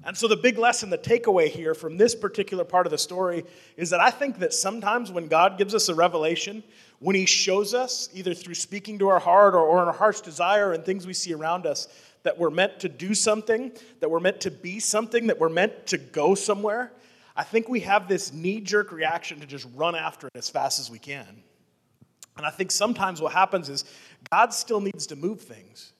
And 0.05 0.15
so, 0.15 0.27
the 0.27 0.37
big 0.37 0.59
lesson, 0.59 0.91
the 0.91 0.99
takeaway 0.99 1.49
here 1.49 1.73
from 1.73 1.97
this 1.97 2.13
particular 2.13 2.63
part 2.63 2.85
of 2.85 2.91
the 2.91 2.97
story 2.97 3.43
is 3.75 3.89
that 3.89 3.99
I 3.99 4.11
think 4.11 4.37
that 4.37 4.53
sometimes 4.53 5.11
when 5.11 5.27
God 5.27 5.57
gives 5.57 5.73
us 5.73 5.89
a 5.89 5.95
revelation, 5.95 6.63
when 6.99 7.15
He 7.15 7.25
shows 7.25 7.73
us, 7.73 8.09
either 8.13 8.35
through 8.35 8.53
speaking 8.53 8.99
to 8.99 9.07
our 9.07 9.19
heart 9.19 9.55
or, 9.55 9.61
or 9.61 9.81
in 9.81 9.87
our 9.87 9.93
heart's 9.93 10.21
desire 10.21 10.73
and 10.73 10.85
things 10.85 11.07
we 11.07 11.13
see 11.13 11.33
around 11.33 11.65
us, 11.65 11.87
that 12.21 12.37
we're 12.37 12.51
meant 12.51 12.79
to 12.81 12.89
do 12.89 13.15
something, 13.15 13.71
that 13.99 14.09
we're 14.09 14.19
meant 14.19 14.41
to 14.41 14.51
be 14.51 14.79
something, 14.79 15.25
that 15.25 15.39
we're 15.39 15.49
meant 15.49 15.87
to 15.87 15.97
go 15.97 16.35
somewhere, 16.35 16.91
I 17.35 17.43
think 17.43 17.67
we 17.67 17.81
have 17.81 18.07
this 18.07 18.31
knee 18.31 18.61
jerk 18.61 18.91
reaction 18.91 19.39
to 19.39 19.45
just 19.45 19.67
run 19.75 19.95
after 19.95 20.27
it 20.27 20.33
as 20.35 20.49
fast 20.49 20.79
as 20.79 20.89
we 20.89 20.99
can. 20.99 21.43
And 22.37 22.45
I 22.45 22.49
think 22.49 22.71
sometimes 22.71 23.21
what 23.21 23.31
happens 23.31 23.69
is 23.69 23.85
God 24.29 24.53
still 24.53 24.81
needs 24.81 25.07
to 25.07 25.15
move 25.15 25.41
things. 25.41 25.93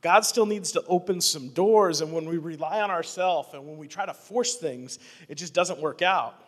God 0.00 0.24
still 0.24 0.46
needs 0.46 0.72
to 0.72 0.84
open 0.86 1.20
some 1.20 1.48
doors, 1.48 2.02
and 2.02 2.12
when 2.12 2.28
we 2.28 2.38
rely 2.38 2.80
on 2.80 2.90
ourselves 2.90 3.48
and 3.52 3.66
when 3.66 3.78
we 3.78 3.88
try 3.88 4.06
to 4.06 4.14
force 4.14 4.54
things, 4.56 4.98
it 5.28 5.34
just 5.34 5.54
doesn't 5.54 5.80
work 5.80 6.02
out. 6.02 6.44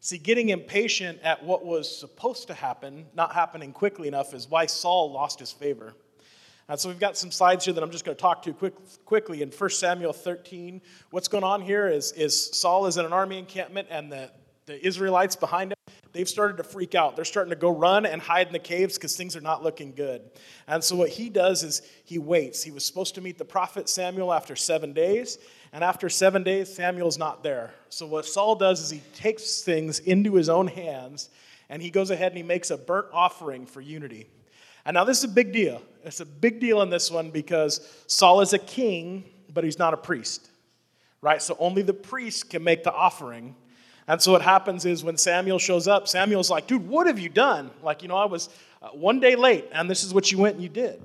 See, 0.00 0.18
getting 0.18 0.48
impatient 0.48 1.20
at 1.22 1.44
what 1.44 1.64
was 1.64 1.94
supposed 1.94 2.48
to 2.48 2.54
happen, 2.54 3.06
not 3.14 3.32
happening 3.32 3.72
quickly 3.72 4.08
enough, 4.08 4.34
is 4.34 4.48
why 4.48 4.66
Saul 4.66 5.12
lost 5.12 5.38
his 5.38 5.52
favor. 5.52 5.94
And 6.68 6.80
so 6.80 6.88
we've 6.88 6.98
got 6.98 7.18
some 7.18 7.30
slides 7.30 7.64
here 7.64 7.74
that 7.74 7.82
I'm 7.82 7.90
just 7.90 8.04
going 8.04 8.16
to 8.16 8.20
talk 8.20 8.42
to 8.42 8.52
quick, 8.52 8.74
quickly. 9.04 9.42
In 9.42 9.50
1 9.50 9.70
Samuel 9.70 10.12
13, 10.12 10.80
what's 11.10 11.28
going 11.28 11.44
on 11.44 11.60
here 11.60 11.86
is, 11.86 12.12
is 12.12 12.50
Saul 12.58 12.86
is 12.86 12.96
in 12.96 13.04
an 13.04 13.12
army 13.12 13.38
encampment, 13.38 13.88
and 13.90 14.10
the, 14.10 14.30
the 14.70 14.86
Israelites 14.86 15.36
behind 15.36 15.72
him 15.72 15.76
they've 16.12 16.28
started 16.28 16.56
to 16.56 16.64
freak 16.64 16.94
out. 16.94 17.16
They're 17.16 17.24
starting 17.24 17.50
to 17.50 17.56
go 17.56 17.70
run 17.70 18.06
and 18.06 18.20
hide 18.20 18.46
in 18.46 18.52
the 18.52 18.58
caves 18.58 18.94
because 18.94 19.16
things 19.16 19.36
are 19.36 19.40
not 19.40 19.62
looking 19.62 19.92
good. 19.92 20.22
And 20.66 20.82
so 20.82 20.96
what 20.96 21.10
he 21.10 21.28
does 21.28 21.62
is 21.62 21.82
he 22.04 22.18
waits. 22.18 22.62
He 22.62 22.70
was 22.70 22.84
supposed 22.84 23.14
to 23.16 23.20
meet 23.20 23.38
the 23.38 23.44
prophet 23.44 23.88
Samuel 23.88 24.32
after 24.32 24.56
seven 24.56 24.92
days, 24.92 25.38
and 25.72 25.84
after 25.84 26.08
seven 26.08 26.42
days, 26.42 26.74
Samuel's 26.74 27.18
not 27.18 27.42
there. 27.42 27.72
So 27.88 28.06
what 28.06 28.26
Saul 28.26 28.56
does 28.56 28.80
is 28.80 28.90
he 28.90 29.02
takes 29.14 29.62
things 29.62 30.00
into 30.00 30.34
his 30.34 30.48
own 30.48 30.66
hands 30.66 31.30
and 31.68 31.80
he 31.80 31.90
goes 31.90 32.10
ahead 32.10 32.32
and 32.32 32.36
he 32.36 32.42
makes 32.42 32.70
a 32.70 32.76
burnt 32.76 33.06
offering 33.12 33.64
for 33.64 33.80
unity. 33.80 34.26
And 34.84 34.94
now 34.94 35.04
this 35.04 35.18
is 35.18 35.24
a 35.24 35.28
big 35.28 35.52
deal. 35.52 35.80
It's 36.04 36.18
a 36.18 36.26
big 36.26 36.58
deal 36.58 36.82
in 36.82 36.90
this 36.90 37.10
one 37.10 37.30
because 37.30 37.86
Saul 38.08 38.40
is 38.40 38.52
a 38.52 38.58
king, 38.58 39.24
but 39.52 39.62
he's 39.62 39.78
not 39.78 39.94
a 39.94 39.96
priest. 39.96 40.50
Right? 41.20 41.40
So 41.40 41.56
only 41.60 41.82
the 41.82 41.94
priest 41.94 42.50
can 42.50 42.64
make 42.64 42.82
the 42.82 42.92
offering. 42.92 43.54
And 44.08 44.20
so 44.20 44.32
what 44.32 44.42
happens 44.42 44.84
is 44.84 45.04
when 45.04 45.16
Samuel 45.16 45.58
shows 45.58 45.86
up, 45.86 46.08
Samuel's 46.08 46.50
like, 46.50 46.66
dude, 46.66 46.88
what 46.88 47.06
have 47.06 47.18
you 47.18 47.28
done? 47.28 47.70
Like, 47.82 48.02
you 48.02 48.08
know, 48.08 48.16
I 48.16 48.24
was 48.24 48.48
uh, 48.82 48.88
one 48.88 49.20
day 49.20 49.36
late, 49.36 49.66
and 49.72 49.88
this 49.88 50.02
is 50.04 50.12
what 50.12 50.32
you 50.32 50.38
went 50.38 50.54
and 50.54 50.62
you 50.62 50.68
did. 50.68 51.02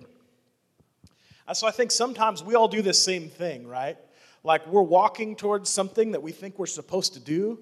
And 1.48 1.56
so 1.56 1.68
I 1.68 1.72
think 1.72 1.92
sometimes 1.92 2.44
we 2.44 2.56
all 2.56 2.68
do 2.68 2.82
the 2.82 2.94
same 2.94 3.30
thing, 3.30 3.68
right? 3.68 3.98
Like 4.44 4.66
we're 4.68 4.82
walking 4.82 5.36
towards 5.36 5.70
something 5.70 6.12
that 6.12 6.22
we 6.22 6.32
think 6.32 6.58
we're 6.58 6.66
supposed 6.66 7.14
to 7.14 7.20
do. 7.20 7.60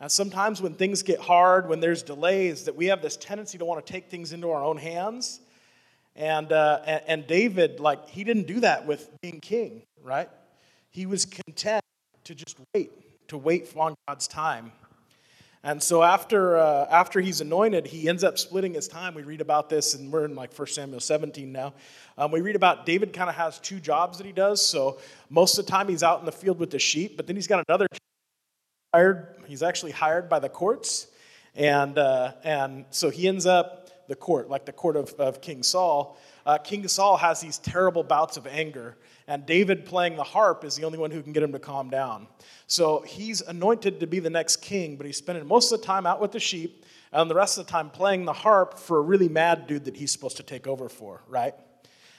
And 0.00 0.10
sometimes 0.10 0.60
when 0.60 0.74
things 0.74 1.02
get 1.02 1.20
hard, 1.20 1.68
when 1.68 1.80
there's 1.80 2.02
delays, 2.02 2.64
that 2.64 2.76
we 2.76 2.86
have 2.86 3.02
this 3.02 3.16
tendency 3.16 3.58
to 3.58 3.64
want 3.64 3.84
to 3.84 3.92
take 3.92 4.10
things 4.10 4.32
into 4.32 4.50
our 4.50 4.62
own 4.62 4.76
hands. 4.76 5.40
And, 6.16 6.52
uh, 6.52 6.80
and, 6.86 7.02
and 7.06 7.26
David, 7.26 7.80
like, 7.80 8.08
he 8.08 8.22
didn't 8.22 8.46
do 8.46 8.60
that 8.60 8.86
with 8.86 9.08
being 9.20 9.40
king, 9.40 9.82
right? 10.02 10.28
He 10.90 11.06
was 11.06 11.24
content 11.24 11.82
to 12.24 12.34
just 12.34 12.56
wait, 12.74 12.92
to 13.28 13.38
wait 13.38 13.72
on 13.76 13.94
God's 14.08 14.28
time. 14.28 14.72
And 15.62 15.82
so 15.82 16.02
after, 16.02 16.58
uh, 16.58 16.86
after 16.90 17.20
he's 17.20 17.40
anointed, 17.40 17.86
he 17.86 18.06
ends 18.06 18.22
up 18.22 18.38
splitting 18.38 18.74
his 18.74 18.86
time. 18.86 19.14
We 19.14 19.22
read 19.22 19.40
about 19.40 19.70
this, 19.70 19.94
and 19.94 20.12
we're 20.12 20.26
in 20.26 20.34
like 20.34 20.52
1 20.56 20.68
Samuel 20.68 21.00
17 21.00 21.50
now. 21.50 21.72
Um, 22.18 22.30
we 22.30 22.42
read 22.42 22.54
about 22.54 22.84
David 22.84 23.14
kind 23.14 23.30
of 23.30 23.36
has 23.36 23.58
two 23.60 23.80
jobs 23.80 24.18
that 24.18 24.26
he 24.26 24.32
does. 24.32 24.64
So 24.64 24.98
most 25.30 25.58
of 25.58 25.64
the 25.64 25.72
time 25.72 25.88
he's 25.88 26.02
out 26.02 26.20
in 26.20 26.26
the 26.26 26.32
field 26.32 26.58
with 26.58 26.70
the 26.70 26.78
sheep, 26.78 27.16
but 27.16 27.26
then 27.26 27.34
he's 27.34 27.46
got 27.46 27.64
another 27.66 27.86
hired. 28.94 29.26
He's 29.46 29.62
actually 29.62 29.92
hired 29.92 30.28
by 30.28 30.38
the 30.38 30.48
courts, 30.50 31.06
and 31.54 31.98
uh, 31.98 32.32
and 32.44 32.84
so 32.90 33.10
he 33.10 33.26
ends 33.26 33.46
up 33.46 34.06
the 34.06 34.14
court, 34.14 34.50
like 34.50 34.66
the 34.66 34.72
court 34.72 34.96
of, 34.96 35.12
of 35.14 35.40
King 35.40 35.62
Saul. 35.62 36.18
Uh, 36.46 36.58
King 36.58 36.86
Saul 36.88 37.16
has 37.16 37.40
these 37.40 37.58
terrible 37.58 38.02
bouts 38.02 38.36
of 38.36 38.46
anger, 38.46 38.96
and 39.26 39.46
David 39.46 39.86
playing 39.86 40.16
the 40.16 40.22
harp 40.22 40.64
is 40.64 40.76
the 40.76 40.84
only 40.84 40.98
one 40.98 41.10
who 41.10 41.22
can 41.22 41.32
get 41.32 41.42
him 41.42 41.52
to 41.52 41.58
calm 41.58 41.88
down. 41.88 42.26
So 42.66 43.00
he's 43.00 43.40
anointed 43.40 44.00
to 44.00 44.06
be 44.06 44.18
the 44.18 44.30
next 44.30 44.56
king, 44.56 44.96
but 44.96 45.06
he's 45.06 45.16
spending 45.16 45.46
most 45.46 45.72
of 45.72 45.80
the 45.80 45.86
time 45.86 46.06
out 46.06 46.20
with 46.20 46.32
the 46.32 46.40
sheep 46.40 46.84
and 47.12 47.30
the 47.30 47.34
rest 47.34 47.56
of 47.56 47.66
the 47.66 47.72
time 47.72 47.88
playing 47.88 48.26
the 48.26 48.32
harp 48.32 48.78
for 48.78 48.98
a 48.98 49.02
really 49.02 49.28
mad 49.28 49.66
dude 49.66 49.86
that 49.86 49.96
he's 49.96 50.12
supposed 50.12 50.36
to 50.36 50.42
take 50.42 50.66
over 50.66 50.88
for, 50.88 51.22
right? 51.28 51.54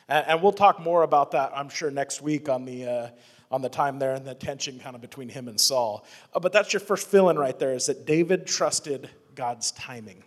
And, 0.08 0.26
and 0.28 0.42
we'll 0.42 0.54
talk 0.54 0.80
more 0.80 1.04
about 1.04 1.32
that, 1.32 1.52
I'm 1.56 1.70
sure, 1.70 1.92
next 1.92 2.22
week 2.22 2.50
on 2.50 2.66
the. 2.66 2.86
Uh, 2.86 3.10
on 3.52 3.62
the 3.62 3.70
time 3.70 4.00
there 4.00 4.16
and 4.16 4.26
the 4.26 4.34
tension 4.34 4.80
kind 4.80 4.96
of 4.96 5.02
between 5.02 5.30
him 5.30 5.48
and 5.48 5.60
Saul. 5.60 6.06
Uh, 6.34 6.40
but 6.40 6.52
that's 6.52 6.74
your 6.74 6.80
first 6.80 7.08
feeling 7.08 7.38
right 7.38 7.58
there 7.58 7.74
is 7.74 7.86
that 7.86 8.06
David 8.06 8.48
trusted 8.48 9.10
God's 9.36 9.72
timing. 9.72 10.24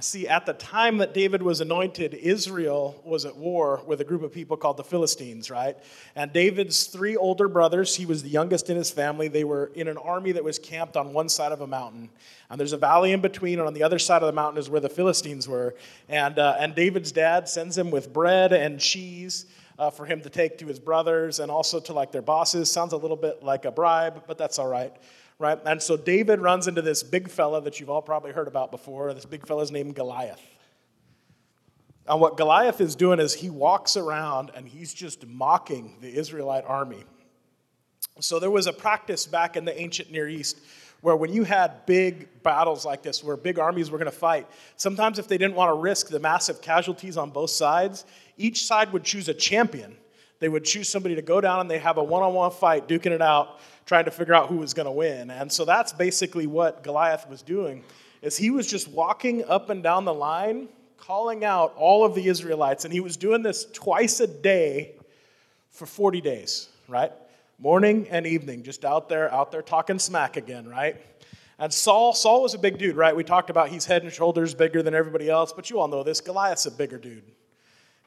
See 0.00 0.28
at 0.28 0.44
the 0.44 0.52
time 0.52 0.98
that 0.98 1.14
David 1.14 1.42
was 1.42 1.62
anointed, 1.62 2.12
Israel 2.12 3.00
was 3.02 3.24
at 3.24 3.34
war 3.34 3.80
with 3.86 4.02
a 4.02 4.04
group 4.04 4.22
of 4.22 4.30
people 4.30 4.58
called 4.58 4.76
the 4.76 4.84
Philistines, 4.84 5.50
right? 5.50 5.74
And 6.14 6.30
David's 6.34 6.84
three 6.84 7.16
older 7.16 7.48
brothers, 7.48 7.96
he 7.96 8.04
was 8.04 8.22
the 8.22 8.28
youngest 8.28 8.68
in 8.68 8.76
his 8.76 8.90
family, 8.90 9.28
they 9.28 9.44
were 9.44 9.72
in 9.74 9.88
an 9.88 9.96
army 9.96 10.32
that 10.32 10.44
was 10.44 10.58
camped 10.58 10.98
on 10.98 11.14
one 11.14 11.30
side 11.30 11.50
of 11.50 11.62
a 11.62 11.66
mountain. 11.66 12.10
And 12.50 12.60
there's 12.60 12.74
a 12.74 12.76
valley 12.76 13.12
in 13.12 13.22
between, 13.22 13.58
and 13.58 13.66
on 13.66 13.72
the 13.72 13.82
other 13.82 13.98
side 13.98 14.20
of 14.20 14.26
the 14.26 14.32
mountain 14.32 14.58
is 14.58 14.68
where 14.68 14.82
the 14.82 14.90
Philistines 14.90 15.48
were. 15.48 15.74
And, 16.10 16.38
uh, 16.38 16.56
and 16.58 16.74
David's 16.74 17.10
dad 17.10 17.48
sends 17.48 17.78
him 17.78 17.90
with 17.90 18.12
bread 18.12 18.52
and 18.52 18.78
cheese. 18.78 19.46
Uh, 19.78 19.90
for 19.90 20.06
him 20.06 20.22
to 20.22 20.30
take 20.30 20.56
to 20.56 20.66
his 20.66 20.78
brothers 20.78 21.38
and 21.38 21.50
also 21.50 21.78
to 21.78 21.92
like 21.92 22.10
their 22.10 22.22
bosses. 22.22 22.72
Sounds 22.72 22.94
a 22.94 22.96
little 22.96 23.14
bit 23.14 23.42
like 23.42 23.66
a 23.66 23.70
bribe, 23.70 24.22
but 24.26 24.38
that's 24.38 24.58
all 24.58 24.68
right 24.68 24.90
right? 25.38 25.58
And 25.64 25.82
so 25.82 25.96
David 25.96 26.40
runs 26.40 26.68
into 26.68 26.82
this 26.82 27.02
big 27.02 27.28
fella 27.28 27.60
that 27.62 27.78
you've 27.78 27.90
all 27.90 28.02
probably 28.02 28.32
heard 28.32 28.48
about 28.48 28.70
before. 28.70 29.12
This 29.12 29.26
big 29.26 29.46
fella's 29.46 29.70
named 29.70 29.94
Goliath. 29.94 30.40
And 32.08 32.20
what 32.20 32.36
Goliath 32.36 32.80
is 32.80 32.94
doing 32.94 33.18
is 33.18 33.34
he 33.34 33.50
walks 33.50 33.96
around 33.96 34.52
and 34.54 34.68
he's 34.68 34.94
just 34.94 35.26
mocking 35.26 35.96
the 36.00 36.14
Israelite 36.14 36.64
army. 36.64 37.04
So 38.20 38.38
there 38.38 38.50
was 38.50 38.66
a 38.66 38.72
practice 38.72 39.26
back 39.26 39.56
in 39.56 39.64
the 39.64 39.78
ancient 39.78 40.10
Near 40.10 40.28
East 40.28 40.60
where 41.02 41.16
when 41.16 41.32
you 41.32 41.44
had 41.44 41.84
big 41.84 42.42
battles 42.42 42.84
like 42.86 43.02
this, 43.02 43.22
where 43.22 43.36
big 43.36 43.58
armies 43.58 43.90
were 43.90 43.98
going 43.98 44.10
to 44.10 44.16
fight, 44.16 44.46
sometimes 44.76 45.18
if 45.18 45.28
they 45.28 45.36
didn't 45.36 45.54
want 45.54 45.68
to 45.68 45.74
risk 45.74 46.08
the 46.08 46.18
massive 46.18 46.62
casualties 46.62 47.16
on 47.16 47.30
both 47.30 47.50
sides, 47.50 48.04
each 48.38 48.64
side 48.64 48.92
would 48.92 49.04
choose 49.04 49.28
a 49.28 49.34
champion. 49.34 49.96
They 50.38 50.48
would 50.48 50.64
choose 50.64 50.88
somebody 50.88 51.14
to 51.16 51.22
go 51.22 51.40
down 51.40 51.60
and 51.60 51.70
they 51.70 51.78
have 51.78 51.98
a 51.98 52.04
one 52.04 52.22
on 52.22 52.34
one 52.34 52.50
fight, 52.50 52.88
duking 52.88 53.12
it 53.12 53.22
out 53.22 53.60
trying 53.86 54.04
to 54.04 54.10
figure 54.10 54.34
out 54.34 54.48
who 54.48 54.56
was 54.56 54.74
going 54.74 54.86
to 54.86 54.92
win. 54.92 55.30
And 55.30 55.50
so 55.50 55.64
that's 55.64 55.92
basically 55.92 56.46
what 56.46 56.82
Goliath 56.82 57.28
was 57.28 57.40
doing 57.40 57.84
is 58.20 58.36
he 58.36 58.50
was 58.50 58.66
just 58.66 58.88
walking 58.88 59.44
up 59.44 59.70
and 59.70 59.82
down 59.82 60.04
the 60.04 60.14
line 60.14 60.68
calling 60.98 61.44
out 61.44 61.72
all 61.76 62.04
of 62.04 62.14
the 62.16 62.26
Israelites 62.26 62.84
and 62.84 62.92
he 62.92 62.98
was 62.98 63.16
doing 63.16 63.42
this 63.42 63.66
twice 63.72 64.18
a 64.18 64.26
day 64.26 64.92
for 65.70 65.86
40 65.86 66.20
days, 66.20 66.68
right? 66.88 67.12
Morning 67.58 68.08
and 68.10 68.26
evening, 68.26 68.64
just 68.64 68.84
out 68.84 69.08
there 69.08 69.32
out 69.32 69.52
there 69.52 69.62
talking 69.62 69.98
smack 69.98 70.36
again, 70.36 70.68
right? 70.68 70.96
And 71.58 71.72
Saul, 71.72 72.12
Saul 72.12 72.42
was 72.42 72.54
a 72.54 72.58
big 72.58 72.76
dude, 72.76 72.96
right? 72.96 73.14
We 73.14 73.24
talked 73.24 73.50
about 73.50 73.68
he's 73.68 73.84
head 73.84 74.02
and 74.02 74.12
shoulders 74.12 74.54
bigger 74.54 74.82
than 74.82 74.94
everybody 74.94 75.30
else, 75.30 75.52
but 75.52 75.70
you 75.70 75.78
all 75.78 75.88
know 75.88 76.02
this. 76.02 76.20
Goliath's 76.20 76.66
a 76.66 76.70
bigger 76.70 76.98
dude. 76.98 77.24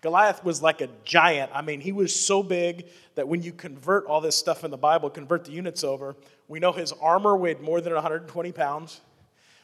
Goliath 0.02 0.44
was 0.44 0.62
like 0.62 0.82
a 0.82 0.90
giant. 1.04 1.52
I 1.54 1.62
mean, 1.62 1.82
he 1.82 1.92
was 1.92 2.16
so 2.16 2.42
big 2.42 2.88
that 3.16 3.28
when 3.28 3.42
you 3.42 3.52
convert 3.52 4.06
all 4.06 4.22
this 4.22 4.36
stuff 4.36 4.64
in 4.64 4.72
the 4.72 4.78
Bible, 4.78 5.10
convert 5.10 5.46
the 5.46 5.52
units 5.52 5.84
over, 5.84 6.16
we 6.48 6.60
know 6.60 6.72
his 6.72 6.94
armor 6.94 7.36
weighed 7.36 7.60
more 7.60 7.82
than 7.82 7.94
120 7.94 8.52
pounds. 8.54 9.02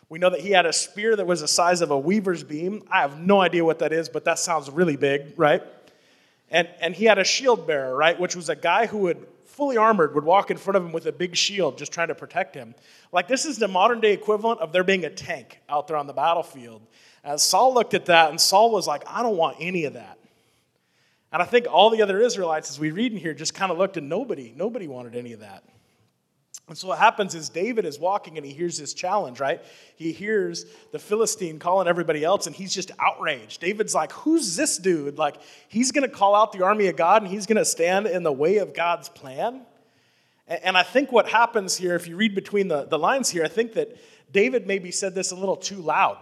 We 0.10 0.20
know 0.20 0.30
that 0.30 0.42
he 0.42 0.52
had 0.52 0.66
a 0.66 0.74
spear 0.74 1.16
that 1.16 1.26
was 1.26 1.42
the 1.42 1.48
size 1.48 1.82
of 1.82 1.90
a 1.90 1.98
weaver's 1.98 2.44
beam. 2.44 2.84
I 2.92 3.02
have 3.02 3.20
no 3.20 3.42
idea 3.42 3.64
what 3.64 3.80
that 3.80 3.92
is, 3.92 4.10
but 4.10 4.26
that 4.26 4.38
sounds 4.38 4.70
really 4.70 4.98
big, 4.98 5.34
right? 5.38 5.64
And, 6.52 6.68
and 6.80 6.94
he 6.94 7.06
had 7.06 7.18
a 7.18 7.24
shield 7.24 7.66
bearer, 7.66 7.96
right? 7.96 8.20
Which 8.20 8.36
was 8.36 8.50
a 8.50 8.56
guy 8.56 8.86
who 8.86 9.00
would, 9.00 9.26
fully 9.46 9.78
armored, 9.78 10.14
would 10.14 10.26
walk 10.26 10.52
in 10.52 10.58
front 10.58 10.78
of 10.78 10.86
him 10.86 10.92
with 10.92 11.08
a 11.08 11.12
big 11.12 11.36
shield 11.36 11.78
just 11.78 11.92
trying 11.92 12.10
to 12.10 12.16
protect 12.16 12.54
him. 12.54 12.76
Like, 13.12 13.28
this 13.28 13.46
is 13.46 13.58
the 13.58 13.68
modern 13.68 14.00
day 14.00 14.14
equivalent 14.14 14.60
of 14.60 14.72
there 14.72 14.84
being 14.84 15.06
a 15.06 15.10
tank 15.10 15.62
out 15.70 15.88
there 15.88 15.98
on 15.98 16.08
the 16.08 16.14
battlefield. 16.14 16.82
As 17.24 17.42
Saul 17.42 17.74
looked 17.74 17.96
at 17.96 18.06
that, 18.06 18.30
and 18.30 18.40
Saul 18.40 18.72
was 18.72 18.86
like, 18.86 19.04
I 19.08 19.24
don't 19.24 19.38
want 19.38 19.58
any 19.60 19.86
of 19.86 19.94
that. 19.94 20.20
And 21.32 21.42
I 21.42 21.46
think 21.46 21.68
all 21.70 21.90
the 21.90 22.02
other 22.02 22.22
Israelites, 22.22 22.70
as 22.70 22.80
we 22.80 22.92
read 22.92 23.12
in 23.12 23.18
here, 23.18 23.34
just 23.34 23.54
kind 23.54 23.72
of 23.72 23.78
looked 23.78 23.98
and 23.98 24.08
nobody, 24.08 24.54
nobody 24.56 24.88
wanted 24.88 25.16
any 25.16 25.34
of 25.34 25.42
that. 25.42 25.64
And 26.68 26.76
so 26.76 26.88
what 26.88 26.98
happens 26.98 27.36
is 27.36 27.50
David 27.50 27.86
is 27.86 28.00
walking 28.00 28.38
and 28.38 28.46
he 28.46 28.52
hears 28.52 28.80
this 28.80 28.94
challenge, 28.94 29.40
right? 29.40 29.62
He 29.98 30.12
hears 30.12 30.66
the 30.92 30.98
Philistine 30.98 31.60
calling 31.60 31.88
everybody 31.88 32.24
else 32.24 32.48
and 32.48 32.56
he's 32.56 32.74
just 32.74 32.90
outraged. 32.98 33.62
David's 33.62 33.94
like, 33.94 34.12
Who's 34.14 34.56
this 34.56 34.78
dude? 34.78 35.18
Like, 35.18 35.36
he's 35.68 35.92
going 35.92 36.10
to 36.10 36.16
call 36.16 36.34
out 36.34 36.54
the 36.54 36.64
army 36.64 36.88
of 36.88 36.96
God 36.96 37.22
and 37.22 37.30
he's 37.30 37.46
going 37.46 37.58
to 37.58 37.66
stand 37.66 38.08
in 38.08 38.24
the 38.24 38.32
way 38.32 38.58
of 38.58 38.74
God's 38.74 39.10
plan. 39.10 39.62
And 40.48 40.78
I 40.78 40.84
think 40.84 41.12
what 41.12 41.28
happens 41.28 41.76
here, 41.76 41.96
if 41.96 42.08
you 42.08 42.16
read 42.16 42.34
between 42.34 42.68
the, 42.68 42.86
the 42.86 43.00
lines 43.00 43.30
here, 43.30 43.44
I 43.44 43.48
think 43.48 43.74
that 43.74 43.96
David 44.32 44.68
maybe 44.68 44.92
said 44.92 45.16
this 45.16 45.32
a 45.32 45.36
little 45.36 45.56
too 45.56 45.78
loud 45.78 46.18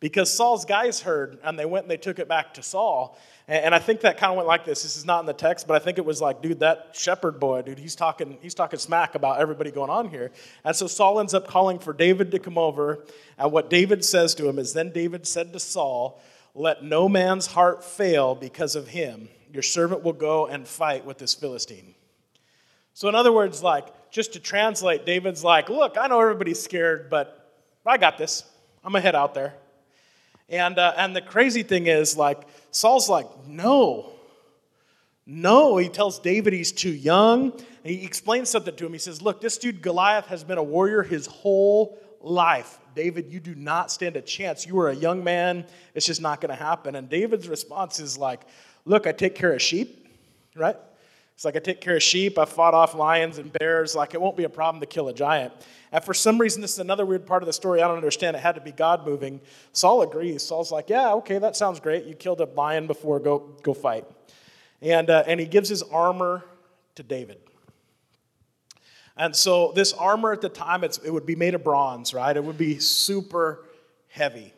because 0.00 0.32
Saul's 0.32 0.64
guys 0.64 1.00
heard 1.00 1.38
and 1.42 1.58
they 1.58 1.64
went 1.64 1.84
and 1.84 1.90
they 1.90 1.96
took 1.96 2.18
it 2.18 2.28
back 2.28 2.54
to 2.54 2.62
Saul. 2.62 3.18
And 3.48 3.74
I 3.74 3.78
think 3.78 4.00
that 4.00 4.18
kind 4.18 4.32
of 4.32 4.36
went 4.36 4.48
like 4.48 4.64
this. 4.64 4.82
This 4.82 4.96
is 4.96 5.04
not 5.04 5.20
in 5.20 5.26
the 5.26 5.32
text, 5.32 5.68
but 5.68 5.80
I 5.80 5.84
think 5.84 5.98
it 5.98 6.04
was 6.04 6.20
like, 6.20 6.42
dude, 6.42 6.60
that 6.60 6.90
shepherd 6.92 7.38
boy, 7.38 7.62
dude, 7.62 7.78
he's 7.78 7.94
talking, 7.94 8.38
he's 8.42 8.54
talking 8.54 8.78
smack 8.78 9.14
about 9.14 9.38
everybody 9.38 9.70
going 9.70 9.88
on 9.88 10.08
here. 10.08 10.32
And 10.64 10.74
so 10.74 10.88
Saul 10.88 11.20
ends 11.20 11.32
up 11.32 11.46
calling 11.46 11.78
for 11.78 11.92
David 11.92 12.32
to 12.32 12.40
come 12.40 12.58
over. 12.58 13.04
And 13.38 13.52
what 13.52 13.70
David 13.70 14.04
says 14.04 14.34
to 14.34 14.48
him 14.48 14.58
is, 14.58 14.72
Then 14.72 14.90
David 14.90 15.28
said 15.28 15.52
to 15.52 15.60
Saul, 15.60 16.20
Let 16.54 16.82
no 16.82 17.08
man's 17.08 17.46
heart 17.46 17.84
fail 17.84 18.34
because 18.34 18.74
of 18.74 18.88
him. 18.88 19.28
Your 19.52 19.62
servant 19.62 20.02
will 20.02 20.12
go 20.12 20.46
and 20.46 20.66
fight 20.66 21.06
with 21.06 21.18
this 21.18 21.32
Philistine. 21.32 21.94
So, 22.94 23.08
in 23.08 23.14
other 23.14 23.32
words, 23.32 23.62
like, 23.62 24.10
just 24.10 24.32
to 24.32 24.40
translate, 24.40 25.06
David's 25.06 25.44
like, 25.44 25.68
Look, 25.68 25.96
I 25.96 26.08
know 26.08 26.20
everybody's 26.20 26.60
scared, 26.60 27.08
but 27.10 27.48
I 27.86 27.96
got 27.96 28.18
this. 28.18 28.42
I'm 28.84 28.90
going 28.90 29.02
to 29.02 29.06
head 29.06 29.14
out 29.14 29.34
there. 29.34 29.54
And, 30.48 30.78
uh, 30.78 30.94
and 30.96 31.14
the 31.14 31.22
crazy 31.22 31.62
thing 31.62 31.86
is, 31.86 32.16
like, 32.16 32.40
Saul's 32.70 33.08
like, 33.08 33.26
no, 33.46 34.12
no. 35.26 35.76
He 35.76 35.88
tells 35.88 36.18
David 36.18 36.52
he's 36.52 36.72
too 36.72 36.90
young. 36.92 37.52
He 37.82 38.04
explains 38.04 38.48
something 38.50 38.74
to 38.76 38.86
him. 38.86 38.92
He 38.92 38.98
says, 38.98 39.20
look, 39.20 39.40
this 39.40 39.58
dude 39.58 39.82
Goliath 39.82 40.26
has 40.26 40.44
been 40.44 40.58
a 40.58 40.62
warrior 40.62 41.02
his 41.02 41.26
whole 41.26 41.98
life. 42.20 42.78
David, 42.94 43.32
you 43.32 43.40
do 43.40 43.54
not 43.54 43.90
stand 43.90 44.16
a 44.16 44.22
chance. 44.22 44.66
You 44.66 44.78
are 44.80 44.88
a 44.88 44.94
young 44.94 45.22
man. 45.22 45.66
It's 45.94 46.06
just 46.06 46.20
not 46.20 46.40
going 46.40 46.56
to 46.56 46.62
happen. 46.62 46.94
And 46.94 47.08
David's 47.08 47.48
response 47.48 48.00
is 48.00 48.16
like, 48.16 48.40
look, 48.84 49.06
I 49.06 49.12
take 49.12 49.34
care 49.34 49.52
of 49.52 49.60
sheep, 49.60 50.08
right? 50.54 50.76
It's 51.36 51.44
like 51.44 51.54
I 51.54 51.58
take 51.58 51.82
care 51.82 51.96
of 51.96 52.02
sheep. 52.02 52.38
I 52.38 52.46
fought 52.46 52.72
off 52.72 52.94
lions 52.94 53.36
and 53.36 53.52
bears. 53.52 53.94
Like 53.94 54.14
it 54.14 54.20
won't 54.20 54.38
be 54.38 54.44
a 54.44 54.48
problem 54.48 54.80
to 54.80 54.86
kill 54.86 55.08
a 55.08 55.12
giant. 55.12 55.52
And 55.92 56.02
for 56.02 56.14
some 56.14 56.38
reason, 56.38 56.62
this 56.62 56.72
is 56.72 56.78
another 56.78 57.04
weird 57.04 57.26
part 57.26 57.42
of 57.42 57.46
the 57.46 57.52
story. 57.52 57.82
I 57.82 57.88
don't 57.88 57.98
understand. 57.98 58.36
It 58.36 58.40
had 58.40 58.54
to 58.54 58.62
be 58.62 58.72
God 58.72 59.06
moving. 59.06 59.42
Saul 59.72 60.00
agrees. 60.00 60.42
Saul's 60.42 60.72
like, 60.72 60.88
yeah, 60.88 61.12
okay, 61.12 61.38
that 61.38 61.54
sounds 61.54 61.78
great. 61.78 62.06
You 62.06 62.14
killed 62.14 62.40
a 62.40 62.46
lion 62.46 62.86
before. 62.86 63.20
Go, 63.20 63.54
go 63.62 63.74
fight. 63.74 64.06
And, 64.80 65.10
uh, 65.10 65.24
and 65.26 65.38
he 65.38 65.44
gives 65.44 65.68
his 65.68 65.82
armor 65.82 66.42
to 66.94 67.02
David. 67.02 67.36
And 69.14 69.36
so 69.36 69.72
this 69.74 69.92
armor 69.92 70.32
at 70.32 70.40
the 70.40 70.48
time, 70.48 70.84
it 70.84 71.12
would 71.12 71.26
be 71.26 71.36
made 71.36 71.54
of 71.54 71.62
bronze, 71.62 72.14
right? 72.14 72.34
It 72.34 72.44
would 72.44 72.58
be 72.58 72.78
super 72.78 73.66
heavy. 74.08 74.54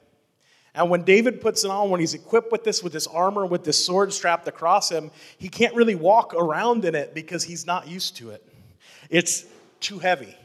And 0.78 0.90
when 0.90 1.02
David 1.02 1.40
puts 1.40 1.64
it 1.64 1.72
on, 1.72 1.90
when 1.90 1.98
he's 1.98 2.14
equipped 2.14 2.52
with 2.52 2.62
this, 2.62 2.84
with 2.84 2.92
this 2.92 3.08
armor, 3.08 3.44
with 3.44 3.64
this 3.64 3.84
sword 3.84 4.12
strapped 4.12 4.46
across 4.46 4.88
him, 4.88 5.10
he 5.36 5.48
can't 5.48 5.74
really 5.74 5.96
walk 5.96 6.34
around 6.34 6.84
in 6.84 6.94
it 6.94 7.14
because 7.14 7.42
he's 7.42 7.66
not 7.66 7.88
used 7.88 8.16
to 8.18 8.30
it. 8.30 8.46
It's 9.10 9.44
too 9.80 9.98
heavy. 9.98 10.36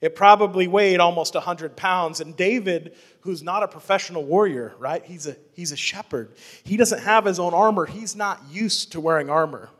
It 0.00 0.16
probably 0.16 0.66
weighed 0.66 0.98
almost 0.98 1.34
100 1.34 1.76
pounds. 1.76 2.20
And 2.20 2.36
David, 2.36 2.96
who's 3.20 3.40
not 3.40 3.62
a 3.62 3.68
professional 3.68 4.24
warrior, 4.24 4.74
right? 4.80 5.04
He's 5.04 5.28
a, 5.28 5.36
he's 5.52 5.70
a 5.70 5.76
shepherd. 5.76 6.32
He 6.64 6.76
doesn't 6.76 7.00
have 7.00 7.24
his 7.24 7.38
own 7.38 7.54
armor. 7.54 7.86
He's 7.86 8.16
not 8.16 8.42
used 8.50 8.90
to 8.92 9.00
wearing 9.00 9.30
armor. 9.30 9.70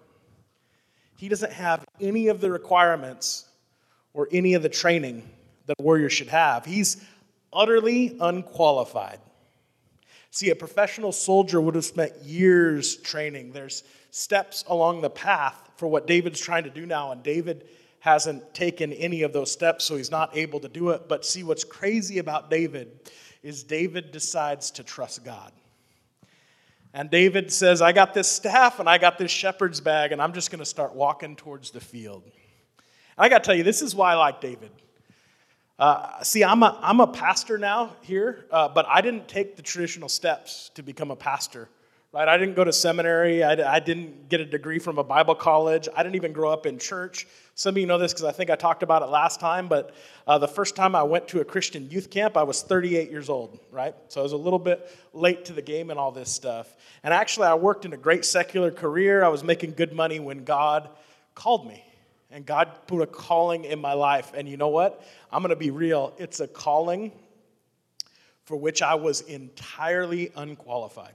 He 1.17 1.29
doesn't 1.29 1.53
have 1.53 1.85
any 2.01 2.29
of 2.29 2.41
the 2.41 2.53
requirements 2.53 3.49
or 4.15 4.29
any 4.31 4.55
of 4.55 4.62
the 4.62 4.69
training 4.69 5.29
that 5.67 5.75
a 5.81 5.83
warrior 5.83 6.09
should 6.09 6.29
have. 6.29 6.65
He's 6.65 7.05
utterly 7.53 8.17
unqualified. 8.21 9.19
See, 10.35 10.49
a 10.49 10.57
professional 10.57 11.12
soldier 11.12 11.61
would 11.61 11.75
have 11.75 11.85
spent 11.85 12.15
years 12.23 12.97
training. 12.97 13.53
There's 13.53 13.85
steps 14.11 14.65
along 14.67 15.03
the 15.03 15.11
path 15.11 15.71
for 15.77 15.89
what 15.89 16.07
David's 16.07 16.41
trying 16.41 16.65
to 16.65 16.71
do 16.71 16.87
now, 16.87 17.12
and 17.12 17.23
David 17.23 17.69
hasn't 18.01 18.55
taken 18.55 18.95
any 18.95 19.23
of 19.23 19.35
those 19.35 19.53
steps, 19.53 19.85
so 19.85 19.95
he's 19.95 20.11
not 20.11 20.35
able 20.35 20.59
to 20.61 20.69
do 20.69 20.89
it. 20.89 21.07
But 21.07 21.27
see, 21.27 21.43
what's 21.43 21.65
crazy 21.65 22.19
about 22.19 22.49
David 22.49 23.11
is 23.43 23.62
David 23.62 24.11
decides 24.11 24.71
to 24.73 24.83
trust 24.83 25.23
God. 25.23 25.53
And 26.95 27.11
David 27.11 27.53
says, 27.53 27.83
I 27.83 27.93
got 27.93 28.15
this 28.15 28.31
staff 28.31 28.81
and 28.81 28.89
I 28.89 28.97
got 28.97 29.19
this 29.19 29.31
shepherd's 29.31 29.83
bag, 29.83 30.12
and 30.12 30.23
I'm 30.23 30.33
just 30.33 30.51
going 30.51 30.61
to 30.61 30.65
start 30.65 30.95
walking 30.95 31.37
towards 31.37 31.73
the 31.73 31.81
field. 31.81 32.23
And 32.25 32.33
I 33.19 33.29
got 33.29 33.45
to 33.45 33.47
tell 33.47 33.55
you, 33.55 33.65
this 33.65 33.83
is 33.83 33.95
why 33.95 34.12
I 34.12 34.15
like 34.15 34.41
David. 34.41 34.71
Uh, 35.83 36.23
see, 36.23 36.45
I'm 36.45 36.62
a, 36.62 36.79
I'm 36.81 37.01
a 37.01 37.09
pastor 37.09 37.59
now 37.59 37.97
here, 38.03 38.47
uh, 38.53 38.69
but 38.69 38.87
I 38.87 39.01
didn't 39.01 39.27
take 39.27 39.57
the 39.57 39.62
traditional 39.62 40.09
steps 40.09 40.71
to 40.77 40.83
become 40.83 41.11
a 41.11 41.17
pastor 41.17 41.69
right? 42.12 42.29
I 42.29 42.37
didn't 42.37 42.57
go 42.57 42.65
to 42.65 42.73
seminary. 42.75 43.43
I, 43.43 43.77
I, 43.77 43.81
didn't 43.81 44.29
get 44.29 44.39
a 44.41 44.45
degree 44.45 44.79
from 44.79 44.99
a 44.99 45.05
Bible 45.05 45.35
college. 45.35 45.89
I 45.97 46.03
didn't 46.03 46.17
even 46.17 46.35
grow 46.35 46.53
up 46.53 46.67
in 46.67 46.79
church. 46.79 47.27
Some 47.55 47.75
of 47.75 47.79
you 47.79 47.87
know 47.87 47.97
this 47.97 48.12
because 48.12 48.27
I 48.27 48.33
think 48.33 48.51
I 48.51 48.55
talked 48.55 48.83
about 48.83 49.01
it 49.01 49.07
last 49.07 49.41
time, 49.41 49.67
but 49.67 49.95
uh, 50.27 50.37
the 50.37 50.47
first 50.47 50.77
time 50.77 50.95
I 50.95 51.05
went 51.05 51.27
to 51.29 51.41
a 51.41 51.45
Christian 51.45 51.91
youth 51.91 52.11
camp, 52.11 52.37
I 52.37 52.43
was 52.43 52.61
38 52.61 53.11
years 53.11 53.31
old, 53.31 53.59
right? 53.71 53.95
So 54.09 54.21
I 54.21 54.23
was 54.23 54.33
a 54.33 54.37
little 54.37 54.59
bit 54.59 54.95
late 55.15 55.47
to 55.47 55.55
the 55.55 55.62
game 55.62 55.89
and 55.89 55.99
all 55.99 56.12
this 56.12 56.31
stuff. 56.31 56.77
And 57.03 57.15
actually, 57.15 57.47
I 57.47 57.55
worked 57.55 57.87
in 57.87 57.95
a 57.95 57.97
great 57.97 58.27
secular 58.27 58.71
career. 58.71 59.25
I 59.25 59.29
was 59.29 59.43
making 59.43 59.73
good 59.73 59.95
money 59.95 60.21
when 60.21 60.45
God 60.45 60.91
called 61.35 61.67
me. 61.67 61.83
And 62.33 62.47
God 62.47 62.71
put 62.87 63.03
a 63.03 63.07
calling 63.07 63.65
in 63.65 63.81
my 63.81 63.93
life. 63.93 64.33
And 64.35 64.49
you 64.49 64.57
know 64.57 64.69
what? 64.69 65.05
I'm 65.31 65.43
going 65.43 65.51
to 65.51 65.57
be 65.57 65.71
real. 65.71 66.15
It's 66.19 66.41
a 66.41 66.49
calling 66.49 67.12
for 68.45 68.57
which 68.57 68.83
I 68.83 68.95
was 68.95 69.21
entirely 69.23 70.33
unqualified. 70.35 71.15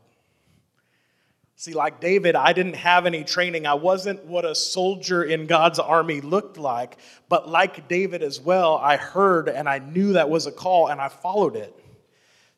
See, 1.60 1.74
like 1.74 2.00
David, 2.00 2.36
I 2.36 2.54
didn't 2.54 2.76
have 2.76 3.08
any 3.08 3.24
training. 3.24 3.66
I 3.66 3.74
wasn't 3.74 4.24
what 4.26 4.46
a 4.46 4.54
soldier 4.54 5.24
in 5.24 5.48
God's 5.48 5.80
army 5.80 6.22
looked 6.22 6.60
like. 6.60 6.98
But 7.30 7.50
like 7.50 7.88
David 7.88 8.22
as 8.22 8.40
well, 8.40 8.78
I 8.78 8.96
heard 8.96 9.50
and 9.50 9.68
I 9.68 9.80
knew 9.80 10.14
that 10.14 10.30
was 10.30 10.46
a 10.46 10.52
call 10.52 10.88
and 10.88 11.02
I 11.02 11.10
followed 11.10 11.56
it. 11.56 11.74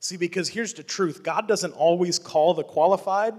See, 0.02 0.18
because 0.18 0.50
here's 0.50 0.74
the 0.74 0.84
truth 0.84 1.24
God 1.24 1.48
doesn't 1.48 1.72
always 1.72 2.20
call 2.20 2.54
the 2.54 2.64
qualified, 2.64 3.36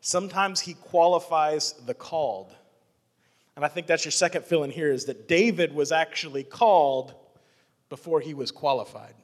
sometimes 0.00 0.60
He 0.60 0.74
qualifies 0.74 1.74
the 1.84 1.94
called. 1.94 2.54
And 3.56 3.64
I 3.64 3.68
think 3.68 3.86
that's 3.86 4.04
your 4.04 4.12
second 4.12 4.44
fill 4.44 4.64
in 4.64 4.70
here 4.70 4.90
is 4.90 5.04
that 5.06 5.28
David 5.28 5.74
was 5.74 5.92
actually 5.92 6.42
called 6.42 7.14
before 7.88 8.20
he 8.20 8.32
was 8.32 8.50
qualified. 8.50 9.14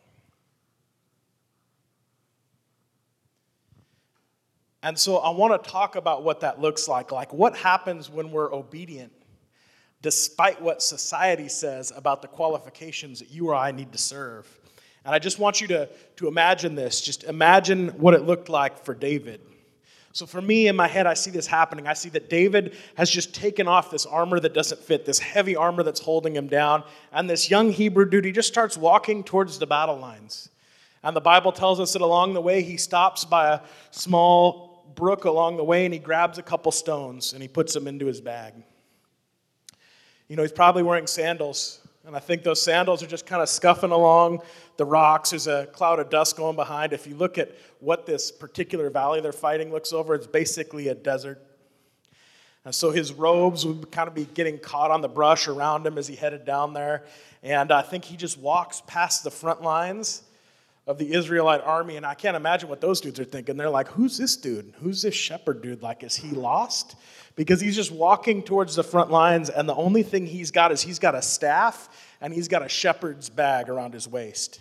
And 4.82 4.98
so 4.98 5.16
I 5.16 5.30
want 5.30 5.62
to 5.62 5.70
talk 5.70 5.96
about 5.96 6.22
what 6.22 6.40
that 6.40 6.60
looks 6.60 6.86
like. 6.86 7.10
Like, 7.10 7.32
what 7.32 7.56
happens 7.56 8.08
when 8.08 8.30
we're 8.30 8.52
obedient, 8.54 9.12
despite 10.02 10.60
what 10.62 10.82
society 10.82 11.48
says 11.48 11.92
about 11.96 12.22
the 12.22 12.28
qualifications 12.28 13.18
that 13.18 13.30
you 13.30 13.48
or 13.48 13.54
I 13.54 13.72
need 13.72 13.90
to 13.92 13.98
serve? 13.98 14.46
And 15.04 15.14
I 15.14 15.18
just 15.18 15.38
want 15.38 15.60
you 15.60 15.66
to, 15.68 15.88
to 16.16 16.28
imagine 16.28 16.74
this. 16.74 17.00
Just 17.00 17.24
imagine 17.24 17.88
what 17.98 18.14
it 18.14 18.22
looked 18.22 18.48
like 18.48 18.84
for 18.84 18.94
David. 18.94 19.40
So, 20.12 20.26
for 20.26 20.40
me, 20.40 20.68
in 20.68 20.74
my 20.74 20.88
head, 20.88 21.06
I 21.06 21.14
see 21.14 21.30
this 21.30 21.46
happening. 21.46 21.86
I 21.86 21.92
see 21.92 22.08
that 22.10 22.30
David 22.30 22.76
has 22.96 23.10
just 23.10 23.34
taken 23.34 23.68
off 23.68 23.90
this 23.90 24.06
armor 24.06 24.40
that 24.40 24.54
doesn't 24.54 24.80
fit, 24.80 25.04
this 25.04 25.18
heavy 25.18 25.54
armor 25.54 25.82
that's 25.82 26.00
holding 26.00 26.34
him 26.34 26.48
down. 26.48 26.82
And 27.12 27.28
this 27.28 27.50
young 27.50 27.70
Hebrew 27.70 28.08
dude, 28.08 28.24
he 28.24 28.32
just 28.32 28.48
starts 28.48 28.76
walking 28.76 29.22
towards 29.22 29.58
the 29.58 29.66
battle 29.66 29.98
lines. 29.98 30.48
And 31.02 31.14
the 31.14 31.20
Bible 31.20 31.52
tells 31.52 31.78
us 31.78 31.92
that 31.92 32.02
along 32.02 32.34
the 32.34 32.40
way, 32.40 32.62
he 32.62 32.76
stops 32.76 33.24
by 33.24 33.54
a 33.54 33.60
small 33.90 34.68
brook 34.94 35.24
along 35.24 35.56
the 35.56 35.64
way 35.64 35.84
and 35.84 35.94
he 35.94 36.00
grabs 36.00 36.38
a 36.38 36.42
couple 36.42 36.72
stones 36.72 37.32
and 37.32 37.40
he 37.40 37.48
puts 37.48 37.72
them 37.72 37.86
into 37.86 38.06
his 38.06 38.20
bag. 38.20 38.54
You 40.28 40.36
know, 40.36 40.42
he's 40.42 40.52
probably 40.52 40.82
wearing 40.82 41.06
sandals, 41.06 41.80
and 42.08 42.16
I 42.16 42.20
think 42.20 42.42
those 42.42 42.62
sandals 42.62 43.02
are 43.02 43.06
just 43.06 43.26
kind 43.26 43.42
of 43.42 43.50
scuffing 43.50 43.90
along 43.90 44.40
the 44.78 44.86
rocks. 44.86 45.28
There's 45.28 45.46
a 45.46 45.66
cloud 45.66 46.00
of 46.00 46.08
dust 46.08 46.38
going 46.38 46.56
behind. 46.56 46.94
If 46.94 47.06
you 47.06 47.14
look 47.14 47.36
at 47.36 47.54
what 47.80 48.06
this 48.06 48.32
particular 48.32 48.88
valley 48.88 49.20
they're 49.20 49.30
fighting 49.30 49.70
looks 49.70 49.92
over, 49.92 50.14
it's 50.14 50.26
basically 50.26 50.88
a 50.88 50.94
desert. 50.94 51.38
And 52.64 52.74
so 52.74 52.92
his 52.92 53.12
robes 53.12 53.66
would 53.66 53.90
kind 53.90 54.08
of 54.08 54.14
be 54.14 54.24
getting 54.24 54.58
caught 54.58 54.90
on 54.90 55.02
the 55.02 55.08
brush 55.08 55.48
around 55.48 55.86
him 55.86 55.98
as 55.98 56.08
he 56.08 56.16
headed 56.16 56.46
down 56.46 56.72
there. 56.72 57.04
And 57.42 57.70
I 57.70 57.82
think 57.82 58.06
he 58.06 58.16
just 58.16 58.38
walks 58.38 58.82
past 58.86 59.22
the 59.22 59.30
front 59.30 59.60
lines 59.60 60.22
of 60.88 60.96
the 60.96 61.12
Israelite 61.12 61.60
army, 61.60 61.96
and 61.96 62.06
I 62.06 62.14
can't 62.14 62.34
imagine 62.34 62.70
what 62.70 62.80
those 62.80 63.02
dudes 63.02 63.20
are 63.20 63.24
thinking. 63.24 63.58
They're 63.58 63.68
like, 63.68 63.88
who's 63.88 64.16
this 64.16 64.36
dude? 64.38 64.72
Who's 64.80 65.02
this 65.02 65.14
shepherd 65.14 65.60
dude? 65.60 65.82
Like, 65.82 66.02
is 66.02 66.16
he 66.16 66.30
lost? 66.30 66.96
Because 67.36 67.60
he's 67.60 67.76
just 67.76 67.92
walking 67.92 68.42
towards 68.42 68.74
the 68.74 68.82
front 68.82 69.10
lines, 69.10 69.50
and 69.50 69.68
the 69.68 69.74
only 69.74 70.02
thing 70.02 70.24
he's 70.24 70.50
got 70.50 70.72
is 70.72 70.80
he's 70.80 70.98
got 70.98 71.14
a 71.14 71.20
staff 71.20 71.90
and 72.22 72.32
he's 72.32 72.48
got 72.48 72.64
a 72.64 72.70
shepherd's 72.70 73.28
bag 73.28 73.68
around 73.68 73.92
his 73.92 74.08
waist. 74.08 74.60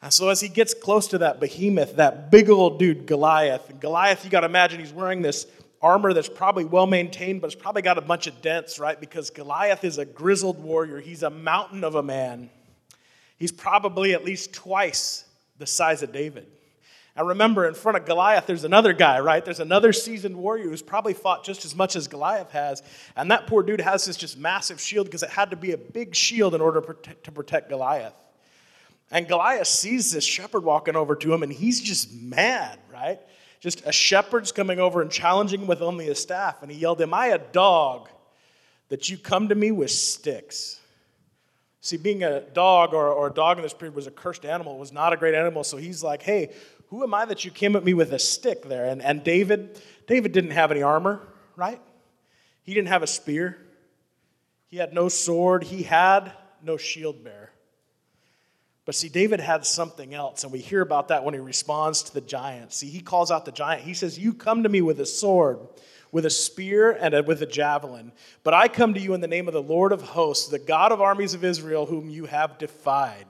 And 0.00 0.10
so 0.10 0.30
as 0.30 0.40
he 0.40 0.48
gets 0.48 0.72
close 0.72 1.08
to 1.08 1.18
that 1.18 1.38
behemoth, 1.38 1.96
that 1.96 2.30
big 2.30 2.48
old 2.48 2.78
dude, 2.78 3.06
Goliath, 3.06 3.68
and 3.68 3.78
Goliath, 3.78 4.24
you 4.24 4.30
got 4.30 4.40
to 4.40 4.46
imagine 4.46 4.80
he's 4.80 4.92
wearing 4.92 5.20
this 5.20 5.46
armor 5.82 6.14
that's 6.14 6.30
probably 6.30 6.64
well 6.64 6.86
maintained, 6.86 7.42
but 7.42 7.48
it's 7.48 7.62
probably 7.62 7.82
got 7.82 7.98
a 7.98 8.02
bunch 8.02 8.26
of 8.26 8.40
dents, 8.40 8.78
right? 8.78 8.98
Because 8.98 9.28
Goliath 9.28 9.84
is 9.84 9.98
a 9.98 10.06
grizzled 10.06 10.58
warrior. 10.58 10.98
He's 10.98 11.22
a 11.22 11.30
mountain 11.30 11.84
of 11.84 11.94
a 11.94 12.02
man. 12.02 12.48
He's 13.36 13.52
probably 13.52 14.14
at 14.14 14.24
least 14.24 14.52
twice 14.52 15.24
the 15.58 15.66
size 15.66 16.02
of 16.02 16.12
David. 16.12 16.46
And 17.16 17.28
remember, 17.28 17.66
in 17.66 17.72
front 17.72 17.96
of 17.96 18.04
Goliath, 18.04 18.46
there's 18.46 18.64
another 18.64 18.92
guy, 18.92 19.20
right? 19.20 19.42
There's 19.42 19.60
another 19.60 19.92
seasoned 19.94 20.36
warrior 20.36 20.64
who's 20.64 20.82
probably 20.82 21.14
fought 21.14 21.44
just 21.44 21.64
as 21.64 21.74
much 21.74 21.96
as 21.96 22.08
Goliath 22.08 22.50
has. 22.50 22.82
And 23.16 23.30
that 23.30 23.46
poor 23.46 23.62
dude 23.62 23.80
has 23.80 24.04
this 24.04 24.18
just 24.18 24.36
massive 24.36 24.78
shield 24.78 25.06
because 25.06 25.22
it 25.22 25.30
had 25.30 25.50
to 25.50 25.56
be 25.56 25.72
a 25.72 25.78
big 25.78 26.14
shield 26.14 26.54
in 26.54 26.60
order 26.60 26.80
to 26.80 26.86
protect, 26.86 27.24
to 27.24 27.32
protect 27.32 27.70
Goliath. 27.70 28.12
And 29.10 29.26
Goliath 29.26 29.66
sees 29.66 30.10
this 30.10 30.24
shepherd 30.24 30.62
walking 30.64 30.94
over 30.94 31.16
to 31.16 31.32
him, 31.32 31.42
and 31.42 31.50
he's 31.50 31.80
just 31.80 32.12
mad, 32.12 32.78
right? 32.92 33.20
Just 33.60 33.82
a 33.86 33.92
shepherd's 33.92 34.52
coming 34.52 34.78
over 34.78 35.00
and 35.00 35.10
challenging 35.10 35.62
him 35.62 35.66
with 35.66 35.80
only 35.80 36.08
a 36.08 36.14
staff. 36.14 36.62
And 36.62 36.70
he 36.70 36.78
yelled, 36.78 37.00
Am 37.00 37.14
I 37.14 37.28
a 37.28 37.38
dog 37.38 38.10
that 38.90 39.08
you 39.08 39.16
come 39.16 39.48
to 39.48 39.54
me 39.54 39.70
with 39.70 39.90
sticks? 39.90 40.80
See, 41.86 41.96
being 41.96 42.24
a 42.24 42.40
dog 42.40 42.94
or, 42.94 43.08
or 43.08 43.28
a 43.28 43.32
dog 43.32 43.58
in 43.58 43.62
this 43.62 43.72
period 43.72 43.94
was 43.94 44.08
a 44.08 44.10
cursed 44.10 44.44
animal, 44.44 44.76
was 44.76 44.92
not 44.92 45.12
a 45.12 45.16
great 45.16 45.36
animal. 45.36 45.62
So 45.62 45.76
he's 45.76 46.02
like, 46.02 46.20
hey, 46.20 46.52
who 46.88 47.04
am 47.04 47.14
I 47.14 47.24
that 47.26 47.44
you 47.44 47.52
came 47.52 47.76
at 47.76 47.84
me 47.84 47.94
with 47.94 48.12
a 48.12 48.18
stick 48.18 48.64
there? 48.64 48.86
And, 48.86 49.00
and 49.00 49.22
David, 49.22 49.80
David 50.08 50.32
didn't 50.32 50.50
have 50.50 50.72
any 50.72 50.82
armor, 50.82 51.20
right? 51.54 51.80
He 52.64 52.74
didn't 52.74 52.88
have 52.88 53.04
a 53.04 53.06
spear. 53.06 53.56
He 54.66 54.78
had 54.78 54.92
no 54.92 55.08
sword. 55.08 55.62
He 55.62 55.84
had 55.84 56.32
no 56.60 56.76
shield 56.76 57.22
bearer. 57.22 57.52
But 58.84 58.96
see, 58.96 59.08
David 59.08 59.38
had 59.38 59.64
something 59.64 60.12
else, 60.12 60.42
and 60.42 60.52
we 60.52 60.58
hear 60.58 60.80
about 60.80 61.08
that 61.08 61.24
when 61.24 61.34
he 61.34 61.40
responds 61.40 62.02
to 62.04 62.14
the 62.14 62.20
giant. 62.20 62.72
See, 62.72 62.88
he 62.88 63.00
calls 63.00 63.30
out 63.30 63.44
the 63.44 63.52
giant. 63.52 63.82
He 63.82 63.94
says, 63.94 64.18
You 64.18 64.32
come 64.34 64.64
to 64.64 64.68
me 64.68 64.80
with 64.80 64.98
a 64.98 65.06
sword 65.06 65.58
with 66.12 66.26
a 66.26 66.30
spear 66.30 66.92
and 66.92 67.14
a, 67.14 67.22
with 67.22 67.42
a 67.42 67.46
javelin. 67.46 68.12
But 68.42 68.54
I 68.54 68.68
come 68.68 68.94
to 68.94 69.00
you 69.00 69.14
in 69.14 69.20
the 69.20 69.28
name 69.28 69.48
of 69.48 69.54
the 69.54 69.62
Lord 69.62 69.92
of 69.92 70.02
hosts, 70.02 70.48
the 70.48 70.58
God 70.58 70.92
of 70.92 71.00
armies 71.00 71.34
of 71.34 71.44
Israel, 71.44 71.86
whom 71.86 72.08
you 72.08 72.26
have 72.26 72.58
defied. 72.58 73.26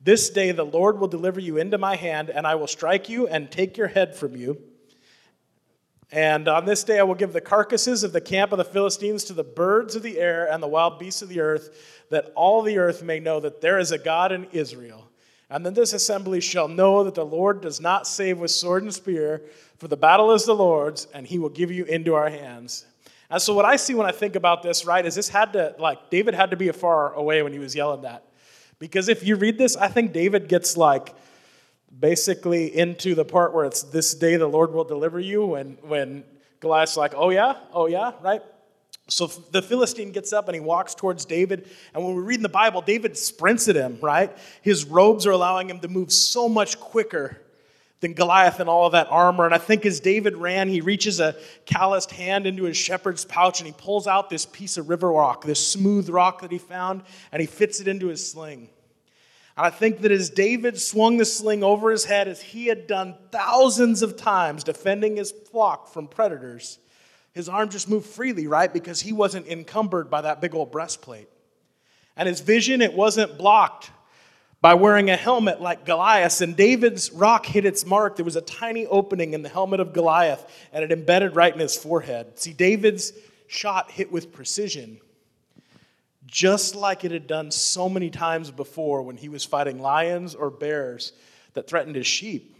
This 0.00 0.30
day 0.30 0.52
the 0.52 0.64
Lord 0.64 0.98
will 0.98 1.08
deliver 1.08 1.40
you 1.40 1.56
into 1.56 1.78
my 1.78 1.96
hand, 1.96 2.30
and 2.30 2.46
I 2.46 2.54
will 2.54 2.66
strike 2.66 3.08
you 3.08 3.26
and 3.26 3.50
take 3.50 3.76
your 3.76 3.88
head 3.88 4.14
from 4.14 4.36
you. 4.36 4.60
And 6.12 6.46
on 6.46 6.66
this 6.66 6.84
day 6.84 7.00
I 7.00 7.02
will 7.02 7.16
give 7.16 7.32
the 7.32 7.40
carcasses 7.40 8.04
of 8.04 8.12
the 8.12 8.20
camp 8.20 8.52
of 8.52 8.58
the 8.58 8.64
Philistines 8.64 9.24
to 9.24 9.32
the 9.32 9.42
birds 9.42 9.96
of 9.96 10.02
the 10.02 10.20
air 10.20 10.50
and 10.50 10.62
the 10.62 10.68
wild 10.68 10.98
beasts 10.98 11.22
of 11.22 11.28
the 11.28 11.40
earth, 11.40 12.04
that 12.10 12.32
all 12.36 12.62
the 12.62 12.78
earth 12.78 13.02
may 13.02 13.18
know 13.18 13.40
that 13.40 13.60
there 13.60 13.78
is 13.78 13.90
a 13.90 13.98
God 13.98 14.30
in 14.30 14.46
Israel. 14.52 15.10
And 15.48 15.64
then 15.64 15.74
this 15.74 15.92
assembly 15.92 16.40
shall 16.40 16.68
know 16.68 17.04
that 17.04 17.14
the 17.14 17.24
Lord 17.24 17.60
does 17.60 17.80
not 17.80 18.06
save 18.06 18.38
with 18.38 18.50
sword 18.50 18.82
and 18.82 18.94
spear, 18.94 19.42
for 19.78 19.88
the 19.88 19.96
battle 19.96 20.32
is 20.32 20.44
the 20.44 20.54
Lord's, 20.54 21.06
and 21.12 21.26
he 21.26 21.38
will 21.38 21.50
give 21.50 21.70
you 21.70 21.84
into 21.84 22.14
our 22.14 22.30
hands. 22.30 22.86
And 23.28 23.42
so, 23.42 23.54
what 23.54 23.64
I 23.64 23.76
see 23.76 23.94
when 23.94 24.06
I 24.06 24.12
think 24.12 24.36
about 24.36 24.62
this, 24.62 24.84
right, 24.86 25.04
is 25.04 25.16
this 25.16 25.28
had 25.28 25.52
to, 25.54 25.74
like, 25.78 26.10
David 26.10 26.34
had 26.34 26.50
to 26.52 26.56
be 26.56 26.70
far 26.72 27.12
away 27.14 27.42
when 27.42 27.52
he 27.52 27.58
was 27.58 27.74
yelling 27.74 28.02
that. 28.02 28.24
Because 28.78 29.08
if 29.08 29.26
you 29.26 29.36
read 29.36 29.58
this, 29.58 29.76
I 29.76 29.88
think 29.88 30.12
David 30.12 30.48
gets, 30.48 30.76
like, 30.76 31.14
basically 31.98 32.76
into 32.76 33.14
the 33.14 33.24
part 33.24 33.54
where 33.54 33.64
it's 33.64 33.82
this 33.82 34.14
day 34.14 34.36
the 34.36 34.46
Lord 34.46 34.72
will 34.72 34.84
deliver 34.84 35.18
you, 35.18 35.44
when, 35.44 35.78
when 35.82 36.24
Goliath's 36.60 36.96
like, 36.96 37.14
oh, 37.16 37.30
yeah, 37.30 37.56
oh, 37.72 37.86
yeah, 37.86 38.12
right? 38.22 38.42
So 39.08 39.26
the 39.26 39.62
Philistine 39.62 40.10
gets 40.10 40.32
up 40.32 40.48
and 40.48 40.54
he 40.54 40.60
walks 40.60 40.94
towards 40.94 41.24
David. 41.24 41.68
And 41.94 42.04
when 42.04 42.16
we 42.16 42.22
read 42.22 42.36
in 42.36 42.42
the 42.42 42.48
Bible, 42.48 42.80
David 42.80 43.16
sprints 43.16 43.68
at 43.68 43.76
him, 43.76 43.98
right? 44.02 44.36
His 44.62 44.84
robes 44.84 45.26
are 45.26 45.30
allowing 45.30 45.70
him 45.70 45.78
to 45.80 45.88
move 45.88 46.12
so 46.12 46.48
much 46.48 46.80
quicker 46.80 47.40
than 48.06 48.14
Goliath 48.14 48.60
and 48.60 48.68
all 48.68 48.86
of 48.86 48.92
that 48.92 49.08
armor. 49.10 49.44
And 49.44 49.54
I 49.54 49.58
think 49.58 49.84
as 49.84 49.98
David 49.98 50.36
ran, 50.36 50.68
he 50.68 50.80
reaches 50.80 51.18
a 51.18 51.34
calloused 51.64 52.12
hand 52.12 52.46
into 52.46 52.62
his 52.62 52.76
shepherd's 52.76 53.24
pouch 53.24 53.58
and 53.58 53.66
he 53.66 53.74
pulls 53.76 54.06
out 54.06 54.30
this 54.30 54.46
piece 54.46 54.76
of 54.76 54.88
river 54.88 55.10
rock, 55.10 55.44
this 55.44 55.66
smooth 55.66 56.08
rock 56.08 56.42
that 56.42 56.52
he 56.52 56.58
found, 56.58 57.02
and 57.32 57.40
he 57.40 57.46
fits 57.46 57.80
it 57.80 57.88
into 57.88 58.06
his 58.06 58.30
sling. 58.30 58.68
And 59.56 59.66
I 59.66 59.70
think 59.70 60.02
that 60.02 60.12
as 60.12 60.30
David 60.30 60.80
swung 60.80 61.16
the 61.16 61.24
sling 61.24 61.64
over 61.64 61.90
his 61.90 62.04
head, 62.04 62.28
as 62.28 62.40
he 62.40 62.66
had 62.66 62.86
done 62.86 63.16
thousands 63.32 64.02
of 64.02 64.16
times 64.16 64.62
defending 64.62 65.16
his 65.16 65.32
flock 65.32 65.88
from 65.88 66.06
predators, 66.06 66.78
His 67.32 67.48
arm 67.48 67.68
just 67.68 67.88
moved 67.88 68.06
freely, 68.06 68.46
right? 68.46 68.72
Because 68.72 69.00
he 69.00 69.12
wasn't 69.12 69.46
encumbered 69.46 70.08
by 70.08 70.22
that 70.22 70.40
big 70.40 70.54
old 70.54 70.70
breastplate. 70.70 71.28
And 72.16 72.28
his 72.28 72.40
vision, 72.40 72.80
it 72.80 72.94
wasn't 72.94 73.36
blocked 73.36 73.90
by 74.60 74.74
wearing 74.74 75.10
a 75.10 75.16
helmet 75.16 75.60
like 75.60 75.84
Goliath. 75.84 76.40
And 76.40 76.56
David's 76.56 77.12
rock 77.12 77.46
hit 77.46 77.64
its 77.64 77.84
mark. 77.84 78.16
There 78.16 78.24
was 78.24 78.36
a 78.36 78.40
tiny 78.40 78.86
opening 78.86 79.34
in 79.34 79.42
the 79.42 79.48
helmet 79.48 79.80
of 79.80 79.92
Goliath, 79.92 80.44
and 80.72 80.82
it 80.82 80.92
embedded 80.92 81.36
right 81.36 81.52
in 81.52 81.60
his 81.60 81.76
forehead. 81.76 82.38
See, 82.38 82.52
David's 82.52 83.12
shot 83.46 83.90
hit 83.90 84.10
with 84.10 84.32
precision, 84.32 84.98
just 86.26 86.74
like 86.74 87.04
it 87.04 87.12
had 87.12 87.26
done 87.26 87.50
so 87.50 87.88
many 87.88 88.10
times 88.10 88.50
before 88.50 89.02
when 89.02 89.16
he 89.16 89.28
was 89.28 89.44
fighting 89.44 89.80
lions 89.80 90.34
or 90.34 90.50
bears 90.50 91.12
that 91.54 91.68
threatened 91.68 91.96
his 91.96 92.06
sheep. 92.06 92.54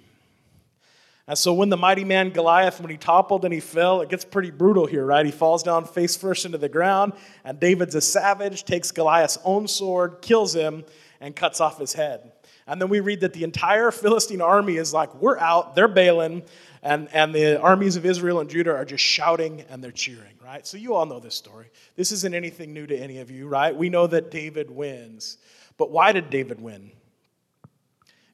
And 1.28 1.36
so 1.36 1.52
when 1.54 1.70
the 1.70 1.76
mighty 1.76 2.04
man 2.04 2.30
Goliath, 2.30 2.80
when 2.80 2.90
he 2.90 2.96
toppled 2.96 3.44
and 3.44 3.52
he 3.52 3.58
fell, 3.58 4.00
it 4.00 4.08
gets 4.08 4.24
pretty 4.24 4.52
brutal 4.52 4.86
here, 4.86 5.04
right? 5.04 5.26
He 5.26 5.32
falls 5.32 5.64
down 5.64 5.84
face 5.84 6.16
first 6.16 6.44
into 6.44 6.56
the 6.56 6.68
ground, 6.68 7.14
and 7.44 7.58
David's 7.58 7.96
a 7.96 8.00
savage, 8.00 8.64
takes 8.64 8.92
Goliath's 8.92 9.38
own 9.44 9.66
sword, 9.66 10.22
kills 10.22 10.54
him, 10.54 10.84
and 11.20 11.34
cuts 11.34 11.60
off 11.60 11.78
his 11.78 11.92
head. 11.92 12.32
And 12.66 12.80
then 12.80 12.88
we 12.88 13.00
read 13.00 13.20
that 13.20 13.32
the 13.32 13.44
entire 13.44 13.90
Philistine 13.90 14.40
army 14.40 14.76
is 14.76 14.92
like, 14.92 15.14
we're 15.14 15.38
out, 15.38 15.74
they're 15.74 15.88
bailing, 15.88 16.42
and, 16.82 17.08
and 17.12 17.34
the 17.34 17.60
armies 17.60 17.96
of 17.96 18.04
Israel 18.04 18.40
and 18.40 18.50
Judah 18.50 18.74
are 18.74 18.84
just 18.84 19.04
shouting 19.04 19.64
and 19.70 19.82
they're 19.82 19.92
cheering, 19.92 20.34
right? 20.44 20.66
So 20.66 20.76
you 20.76 20.94
all 20.94 21.06
know 21.06 21.20
this 21.20 21.34
story. 21.34 21.66
This 21.94 22.12
isn't 22.12 22.34
anything 22.34 22.72
new 22.72 22.86
to 22.86 22.96
any 22.96 23.18
of 23.18 23.30
you, 23.30 23.48
right? 23.48 23.74
We 23.74 23.88
know 23.88 24.06
that 24.06 24.30
David 24.30 24.70
wins. 24.70 25.38
But 25.78 25.90
why 25.90 26.12
did 26.12 26.30
David 26.30 26.60
win? 26.60 26.90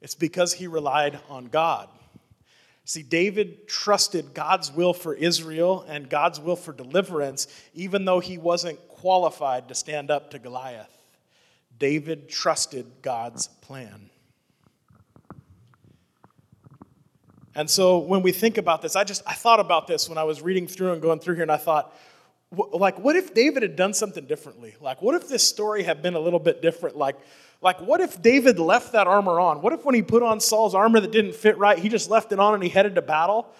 It's 0.00 0.14
because 0.14 0.52
he 0.52 0.66
relied 0.66 1.20
on 1.28 1.46
God. 1.46 1.88
See, 2.84 3.02
David 3.02 3.68
trusted 3.68 4.34
God's 4.34 4.72
will 4.72 4.92
for 4.92 5.14
Israel 5.14 5.84
and 5.88 6.08
God's 6.08 6.40
will 6.40 6.56
for 6.56 6.72
deliverance, 6.72 7.46
even 7.74 8.04
though 8.04 8.18
he 8.18 8.38
wasn't 8.38 8.78
qualified 8.88 9.68
to 9.68 9.74
stand 9.74 10.10
up 10.10 10.30
to 10.30 10.38
Goliath. 10.38 11.01
David 11.82 12.28
trusted 12.28 12.86
God's 13.02 13.48
plan. 13.48 14.08
And 17.56 17.68
so 17.68 17.98
when 17.98 18.22
we 18.22 18.30
think 18.30 18.56
about 18.56 18.82
this, 18.82 18.94
I 18.94 19.02
just 19.02 19.20
I 19.26 19.32
thought 19.32 19.58
about 19.58 19.88
this 19.88 20.08
when 20.08 20.16
I 20.16 20.22
was 20.22 20.40
reading 20.40 20.68
through 20.68 20.92
and 20.92 21.02
going 21.02 21.18
through 21.18 21.34
here, 21.34 21.42
and 21.42 21.50
I 21.50 21.56
thought, 21.56 21.92
like, 22.52 23.00
what 23.00 23.16
if 23.16 23.34
David 23.34 23.64
had 23.64 23.74
done 23.74 23.94
something 23.94 24.26
differently? 24.26 24.76
Like, 24.80 25.02
what 25.02 25.16
if 25.16 25.28
this 25.28 25.44
story 25.44 25.82
had 25.82 26.02
been 26.02 26.14
a 26.14 26.20
little 26.20 26.38
bit 26.38 26.62
different? 26.62 26.96
Like, 26.96 27.16
like, 27.60 27.80
what 27.80 28.00
if 28.00 28.22
David 28.22 28.60
left 28.60 28.92
that 28.92 29.08
armor 29.08 29.40
on? 29.40 29.60
What 29.60 29.72
if 29.72 29.84
when 29.84 29.96
he 29.96 30.02
put 30.02 30.22
on 30.22 30.38
Saul's 30.38 30.76
armor 30.76 31.00
that 31.00 31.10
didn't 31.10 31.34
fit 31.34 31.58
right, 31.58 31.76
he 31.76 31.88
just 31.88 32.08
left 32.08 32.30
it 32.30 32.38
on 32.38 32.54
and 32.54 32.62
he 32.62 32.68
headed 32.68 32.94
to 32.94 33.02
battle? 33.02 33.52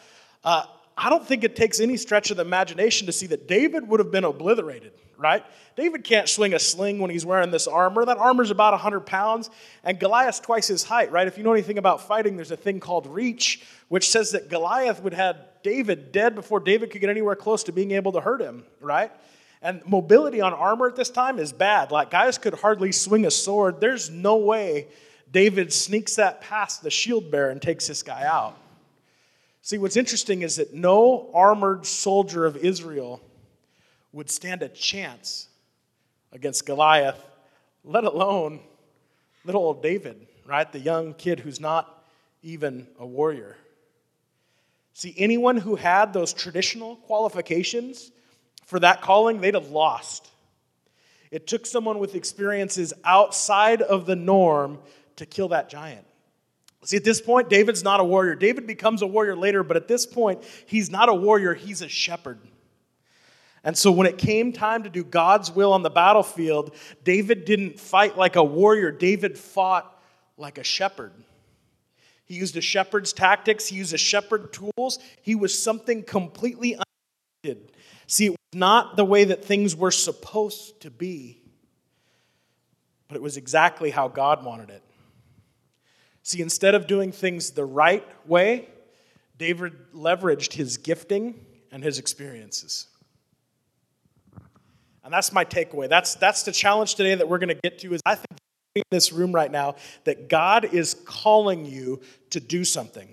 Uh, 0.44 0.62
I 0.96 1.11
don't 1.11 1.26
think 1.26 1.42
it 1.42 1.56
takes 1.56 1.80
any 1.80 1.96
stretch 1.96 2.30
of 2.30 2.37
the 2.37 2.44
imagination 2.44 3.06
to 3.06 3.12
see 3.12 3.26
that 3.26 3.48
David 3.48 3.88
would 3.88 3.98
have 3.98 4.12
been 4.12 4.22
obliterated, 4.22 4.92
right? 5.22 5.44
David 5.76 6.04
can't 6.04 6.28
swing 6.28 6.52
a 6.52 6.58
sling 6.58 6.98
when 6.98 7.11
he's 7.11 7.24
wearing 7.24 7.50
this 7.50 7.66
armor. 7.66 8.04
That 8.04 8.18
armor's 8.18 8.50
about 8.50 8.72
100 8.72 9.00
pounds, 9.06 9.48
and 9.85 9.98
Goliath's 9.98 10.40
twice 10.40 10.66
his 10.66 10.85
height, 10.85 11.11
right? 11.11 11.26
If 11.26 11.38
you 11.38 11.44
know 11.44 11.52
anything 11.52 11.78
about 11.78 12.06
fighting, 12.06 12.37
there's 12.37 12.50
a 12.50 12.56
thing 12.56 12.80
called 12.80 13.06
reach, 13.06 13.62
which 13.88 14.11
says 14.11 14.32
that 14.32 14.50
Goliath 14.50 15.02
would 15.02 15.14
have 15.14 15.37
David 15.62 16.12
dead 16.12 16.35
before 16.35 16.61
David 16.61 16.90
could 16.90 17.00
get 17.00 17.11
anywhere 17.11 17.37
close 17.37 17.62
to 17.64 17.72
being 17.72 17.92
able 17.92 18.12
to 18.12 18.20
hurt 18.20 18.42
him, 18.42 18.64
right? 18.80 19.11
And 19.62 19.80
mobility 19.87 20.40
on 20.40 20.52
armor 20.52 20.88
at 20.88 20.96
this 20.96 21.08
time 21.08 21.38
is 21.38 21.52
bad. 21.52 21.92
Like, 21.92 22.11
guys 22.11 22.37
could 22.37 22.54
hardly 22.54 22.90
swing 22.90 23.24
a 23.24 23.30
sword. 23.30 23.80
There's 23.80 24.11
no 24.11 24.37
way 24.37 24.88
David 25.30 25.72
sneaks 25.72 26.16
that 26.16 26.40
past 26.40 26.82
the 26.82 26.90
shield 26.90 27.30
bearer 27.30 27.50
and 27.50 27.62
takes 27.62 27.87
this 27.87 28.02
guy 28.02 28.24
out. 28.24 28.58
See, 29.62 29.78
what's 29.78 29.96
interesting 29.96 30.42
is 30.42 30.56
that 30.56 30.74
no 30.74 31.30
armored 31.32 31.87
soldier 31.87 32.44
of 32.44 32.56
Israel 32.56 33.20
would 34.12 34.31
stand 34.31 34.62
a 34.62 34.68
chance 34.68 35.48
against 36.33 36.66
Goliath, 36.66 37.20
let 37.85 38.05
alone 38.05 38.61
little 39.44 39.62
old 39.62 39.83
David, 39.83 40.27
right? 40.46 40.70
The 40.70 40.79
young 40.79 41.14
kid 41.14 41.40
who's 41.40 41.61
not 41.61 42.05
even 42.42 42.87
a 42.98 43.07
warrior. 43.07 43.57
See, 44.94 45.14
anyone 45.16 45.57
who 45.57 45.77
had 45.77 46.12
those 46.12 46.33
traditional 46.33 46.96
qualifications 46.96 48.11
for 48.66 48.79
that 48.81 49.01
calling, 49.01 49.40
they'd 49.40 49.55
have 49.55 49.70
lost. 49.70 50.29
It 51.31 51.46
took 51.46 51.64
someone 51.64 51.98
with 51.98 52.14
experiences 52.14 52.92
outside 53.05 53.81
of 53.81 54.05
the 54.05 54.16
norm 54.16 54.79
to 55.16 55.27
kill 55.27 55.48
that 55.48 55.70
giant. 55.70 56.05
See, 56.85 56.96
at 56.96 57.05
this 57.05 57.20
point, 57.20 57.48
David's 57.48 57.83
not 57.83 58.01
a 58.01 58.05
warrior. 58.05 58.35
David 58.35 58.66
becomes 58.66 59.03
a 59.03 59.07
warrior 59.07 59.37
later, 59.37 59.62
but 59.62 59.77
at 59.77 59.88
this 59.88 60.05
point, 60.05 60.42
he's 60.66 60.90
not 60.90 61.09
a 61.09 61.14
warrior, 61.14 61.55
he's 61.55 61.81
a 61.81 61.88
shepherd. 61.88 62.38
And 63.64 63.77
so, 63.79 63.92
when 63.92 64.07
it 64.07 64.18
came 64.18 64.53
time 64.53 64.83
to 64.83 64.90
do 64.90 65.05
God's 65.05 65.51
will 65.51 65.72
on 65.72 65.83
the 65.83 65.90
battlefield, 65.90 66.75
David 67.05 67.44
didn't 67.44 67.79
fight 67.79 68.16
like 68.16 68.37
a 68.37 68.42
warrior, 68.42 68.90
David 68.90 69.38
fought 69.38 70.03
like 70.37 70.59
a 70.59 70.64
shepherd. 70.64 71.12
He 72.25 72.35
used 72.35 72.57
a 72.57 72.61
shepherd's 72.61 73.12
tactics, 73.12 73.66
he 73.66 73.77
used 73.77 73.94
a 73.94 73.98
shepherd 73.98 74.53
tools. 74.53 74.98
He 75.22 75.35
was 75.35 75.57
something 75.57 76.03
completely 76.03 76.75
unexpected. 76.75 77.72
See, 78.07 78.27
it 78.27 78.31
was 78.31 78.38
not 78.55 78.96
the 78.96 79.05
way 79.05 79.25
that 79.25 79.44
things 79.44 79.77
were 79.77 79.90
supposed 79.90 80.81
to 80.81 80.90
be, 80.90 81.40
but 83.09 83.16
it 83.16 83.22
was 83.22 83.37
exactly 83.37 83.90
how 83.90 84.09
God 84.09 84.44
wanted 84.44 84.70
it. 84.70 84.83
See, 86.22 86.40
instead 86.40 86.75
of 86.75 86.87
doing 86.87 87.12
things 87.12 87.51
the 87.51 87.64
right 87.64 88.07
way, 88.27 88.68
David 89.38 89.75
leveraged 89.94 90.53
his 90.53 90.77
gifting 90.77 91.44
and 91.70 91.83
his 91.83 91.98
experiences. 91.98 92.87
And 95.05 95.12
that's 95.12 95.33
my 95.33 95.45
takeaway. 95.45 95.88
That's, 95.88 96.15
that's 96.15 96.43
the 96.45 96.53
challenge 96.53 96.95
today 96.95 97.15
that 97.15 97.29
we're 97.29 97.38
going 97.38 97.49
to 97.49 97.61
get 97.62 97.79
to 97.81 97.95
is 97.95 98.01
I 98.07 98.15
think 98.15 98.38
in 98.75 98.83
this 98.91 99.12
room 99.12 99.33
right 99.33 99.51
now 99.51 99.77
that 100.05 100.29
God 100.29 100.65
is 100.65 100.95
calling 101.05 101.67
you 101.67 102.01
to 102.31 102.41
do 102.41 102.65
something. 102.65 103.09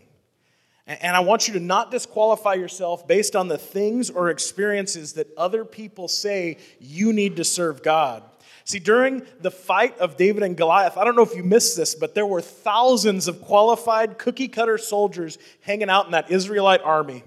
And 0.88 1.16
I 1.16 1.20
want 1.20 1.48
you 1.48 1.54
to 1.54 1.60
not 1.60 1.92
disqualify 1.92 2.56
yourself 2.56 3.08
based 3.08 3.36
on 3.36 3.48
the 3.48 3.60
things 3.60 4.10
or 4.10 4.30
experiences 4.30 5.14
that 5.14 5.28
other 5.38 5.64
people 5.64 6.08
say 6.08 6.58
you 6.80 7.14
need 7.14 7.36
to 7.36 7.44
serve 7.44 7.84
God. 7.84 8.24
See, 8.64 8.80
during 8.80 9.24
the 9.40 9.52
fight 9.52 9.98
of 10.00 10.18
David 10.18 10.42
and 10.42 10.58
Goliath, 10.58 10.98
I 10.98 11.04
don't 11.04 11.16
know 11.16 11.24
if 11.24 11.36
you 11.36 11.44
missed 11.44 11.78
this, 11.78 11.94
but 11.94 12.16
there 12.16 12.26
were 12.26 12.42
thousands 12.42 13.28
of 13.28 13.42
qualified 13.42 14.18
cookie 14.18 14.48
cutter 14.48 14.80
soldiers 14.80 15.38
hanging 15.62 15.90
out 15.90 16.06
in 16.06 16.12
that 16.14 16.32
Israelite 16.32 16.82
army. 16.82 17.24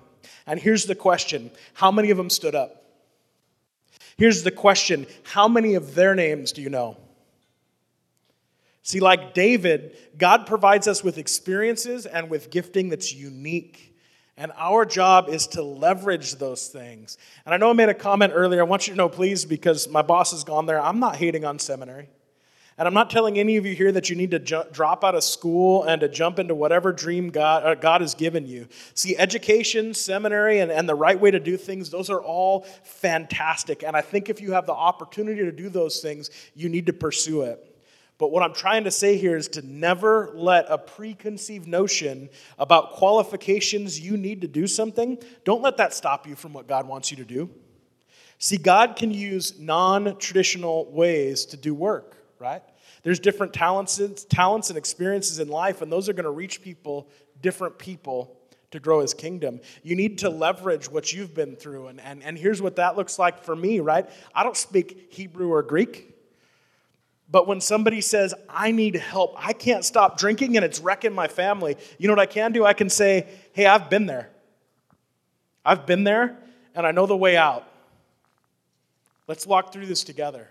And 0.47 0.59
here's 0.59 0.87
the 0.87 0.95
question 0.97 1.51
how 1.75 1.93
many 1.93 2.11
of 2.11 2.17
them 2.17 2.31
stood 2.31 2.57
up? 2.57 2.82
Here's 4.23 4.45
the 4.45 4.53
question 4.53 5.09
how 5.25 5.49
many 5.49 5.75
of 5.75 5.97
their 5.97 6.15
names 6.15 6.53
do 6.53 6.63
you 6.63 6.71
know? 6.71 6.97
See, 8.85 9.01
like 9.01 9.35
David, 9.35 9.97
God 10.17 10.47
provides 10.47 10.87
us 10.87 11.03
with 11.03 11.19
experiences 11.19 12.07
and 12.07 12.31
with 12.31 12.49
gifting 12.49 12.89
that's 12.89 13.13
unique. 13.13 13.99
And 14.37 14.53
our 14.57 14.85
job 14.85 15.29
is 15.29 15.49
to 15.49 15.63
leverage 15.65 16.37
those 16.37 16.69
things. 16.69 17.19
And 17.45 17.53
I 17.53 17.57
know 17.57 17.71
I 17.71 17.73
made 17.73 17.89
a 17.89 17.95
comment 17.95 18.33
earlier. 18.33 18.61
I 18.61 18.65
want 18.65 18.87
you 18.87 18.93
to 18.93 18.97
know, 18.97 19.09
please, 19.09 19.45
because 19.45 19.89
my 19.89 20.03
boss 20.03 20.31
has 20.31 20.45
gone 20.45 20.67
there, 20.67 20.81
I'm 20.81 21.01
not 21.01 21.17
hating 21.17 21.45
on 21.45 21.59
seminary. 21.59 22.09
And 22.79 22.89
I'm 22.89 22.95
not 22.95 23.11
telling 23.11 23.39
any 23.39 23.57
of 23.57 23.67
you 23.67 23.75
here 23.75 23.93
that 23.93 24.09
you 24.09 24.17
need 24.17 24.31
to 24.31 24.39
ju- 24.39 24.65
drop 24.73 25.05
out 25.05 25.15
of 25.15 25.23
school 25.23 25.85
and 25.85 26.01
to 26.01 26.09
jump 26.09 26.39
into 26.39 26.55
whatever 26.55 26.93
dream 26.93 27.31
God, 27.31 27.65
uh, 27.65 27.75
God 27.75 28.01
has 28.01 28.15
given 28.15 28.47
you. 28.47 28.67
See, 28.95 29.17
education, 29.17 29.93
seminary, 29.95 30.61
and, 30.61 30.73
and 30.73 30.89
the 30.89 30.95
right 30.95 31.19
way 31.19 31.31
to 31.31 31.41
do 31.41 31.57
things, 31.57 31.91
those 31.91 32.09
are 32.09 32.21
all 32.21 32.63
fantastic. 32.83 33.83
And 33.83 33.95
I 33.95 34.01
think 34.01 34.29
if 34.31 34.41
you 34.41 34.53
have 34.53 34.67
the 34.67 34.73
opportunity 34.73 35.43
to 35.43 35.53
do 35.53 35.69
those 35.69 36.01
things, 36.01 36.31
you 36.55 36.69
need 36.69 36.87
to 36.87 36.93
pursue 36.93 37.43
it. 37.43 37.69
But 38.23 38.31
what 38.31 38.45
I'm 38.45 38.55
trying 38.55 38.85
to 38.85 38.91
say 38.91 39.17
here 39.17 39.37
is 39.37 39.49
to 39.49 39.67
never 39.67 40.31
let 40.35 40.67
a 40.69 40.79
preconceived 40.79 41.67
notion 41.67 42.29
about 42.57 42.93
qualifications 42.93 43.99
you 43.99 44.17
need 44.17 44.43
to 44.43 44.47
do 44.47 44.69
something, 44.69 45.19
don't 45.45 45.61
let 45.61 45.77
that 45.79 45.93
stop 45.93 46.27
you 46.27 46.37
from 46.37 46.53
what 46.53 46.69
God 46.69 46.87
wants 46.87 47.11
you 47.11 47.17
to 47.17 47.25
do. 47.25 47.51
See, 48.39 48.59
God 48.59 48.97
can 48.97 49.13
use 49.13 49.59
non 49.59 50.17
traditional 50.19 50.91
ways 50.93 51.45
to 51.47 51.57
do 51.57 51.75
work, 51.75 52.17
right? 52.43 52.63
There's 53.05 53.21
different 53.21 53.55
talents, 53.55 54.01
talents 54.29 54.69
and 54.69 54.77
experiences 54.77 55.39
in 55.39 55.49
life, 55.49 55.81
and 55.81 55.91
those 55.91 56.09
are 56.09 56.13
going 56.13 56.25
to 56.25 56.31
reach 56.31 56.61
people, 56.61 57.09
different 57.41 57.79
people, 57.79 58.37
to 58.73 58.81
grow 58.81 59.01
his 59.01 59.15
kingdom. 59.15 59.61
You 59.83 59.95
need 59.95 60.19
to 60.19 60.31
leverage 60.31 60.91
what 60.91 61.13
you've 61.13 61.35
been 61.35 61.57
through. 61.57 61.89
And, 61.89 62.01
and, 62.01 62.23
and 62.23 62.37
here's 62.37 62.61
what 62.61 62.77
that 62.77 62.97
looks 62.97 63.19
like 63.19 63.45
for 63.45 63.55
me, 63.55 63.81
right? 63.81 64.09
I 64.35 64.43
don't 64.43 64.57
speak 64.57 65.09
Hebrew 65.11 65.53
or 65.53 65.63
Greek. 65.63 66.09
But 67.31 67.47
when 67.47 67.61
somebody 67.61 68.01
says, 68.01 68.35
I 68.49 68.73
need 68.73 68.97
help, 68.97 69.35
I 69.39 69.53
can't 69.53 69.85
stop 69.85 70.19
drinking 70.19 70.57
and 70.57 70.65
it's 70.65 70.81
wrecking 70.81 71.15
my 71.15 71.29
family, 71.29 71.77
you 71.99 72.09
know 72.09 72.13
what 72.13 72.21
I 72.21 72.27
can 72.27 72.53
do? 72.53 72.65
I 72.67 72.73
can 72.73 72.91
say, 72.91 73.27
Hey, 73.53 73.67
I've 73.67 73.89
been 73.89 74.07
there. 74.07 74.29
I've 75.65 75.87
been 75.87 76.05
there 76.05 76.37
and 76.75 76.87
I 76.87 76.91
know 76.91 77.07
the 77.07 77.17
way 77.17 77.37
out. 77.37 77.67
Let's 79.29 79.47
walk 79.47 79.73
through 79.73 79.87
this 79.87 80.05
together. 80.05 80.49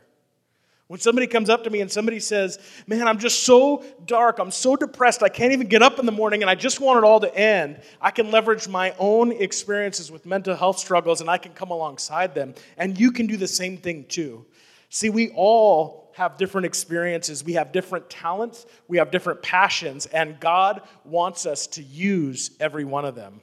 When 0.91 0.99
somebody 0.99 1.25
comes 1.25 1.49
up 1.49 1.63
to 1.63 1.69
me 1.69 1.79
and 1.79 1.89
somebody 1.89 2.19
says, 2.19 2.59
Man, 2.85 3.07
I'm 3.07 3.17
just 3.17 3.43
so 3.43 3.81
dark, 4.05 4.39
I'm 4.39 4.51
so 4.51 4.75
depressed, 4.75 5.23
I 5.23 5.29
can't 5.29 5.53
even 5.53 5.67
get 5.67 5.81
up 5.81 5.99
in 5.99 6.05
the 6.05 6.11
morning, 6.11 6.43
and 6.43 6.49
I 6.49 6.55
just 6.55 6.81
want 6.81 6.97
it 6.97 7.05
all 7.05 7.21
to 7.21 7.33
end, 7.33 7.79
I 8.01 8.11
can 8.11 8.29
leverage 8.29 8.67
my 8.67 8.93
own 8.99 9.31
experiences 9.31 10.11
with 10.11 10.25
mental 10.25 10.53
health 10.53 10.79
struggles 10.79 11.21
and 11.21 11.29
I 11.29 11.37
can 11.37 11.53
come 11.53 11.71
alongside 11.71 12.35
them. 12.35 12.55
And 12.75 12.99
you 12.99 13.13
can 13.13 13.25
do 13.25 13.37
the 13.37 13.47
same 13.47 13.77
thing 13.77 14.03
too. 14.09 14.45
See, 14.89 15.09
we 15.09 15.29
all 15.29 16.11
have 16.17 16.35
different 16.35 16.65
experiences, 16.65 17.41
we 17.41 17.53
have 17.53 17.71
different 17.71 18.09
talents, 18.09 18.65
we 18.89 18.97
have 18.97 19.11
different 19.11 19.41
passions, 19.41 20.07
and 20.07 20.41
God 20.41 20.81
wants 21.05 21.45
us 21.45 21.67
to 21.67 21.81
use 21.81 22.51
every 22.59 22.83
one 22.83 23.05
of 23.05 23.15
them. 23.15 23.39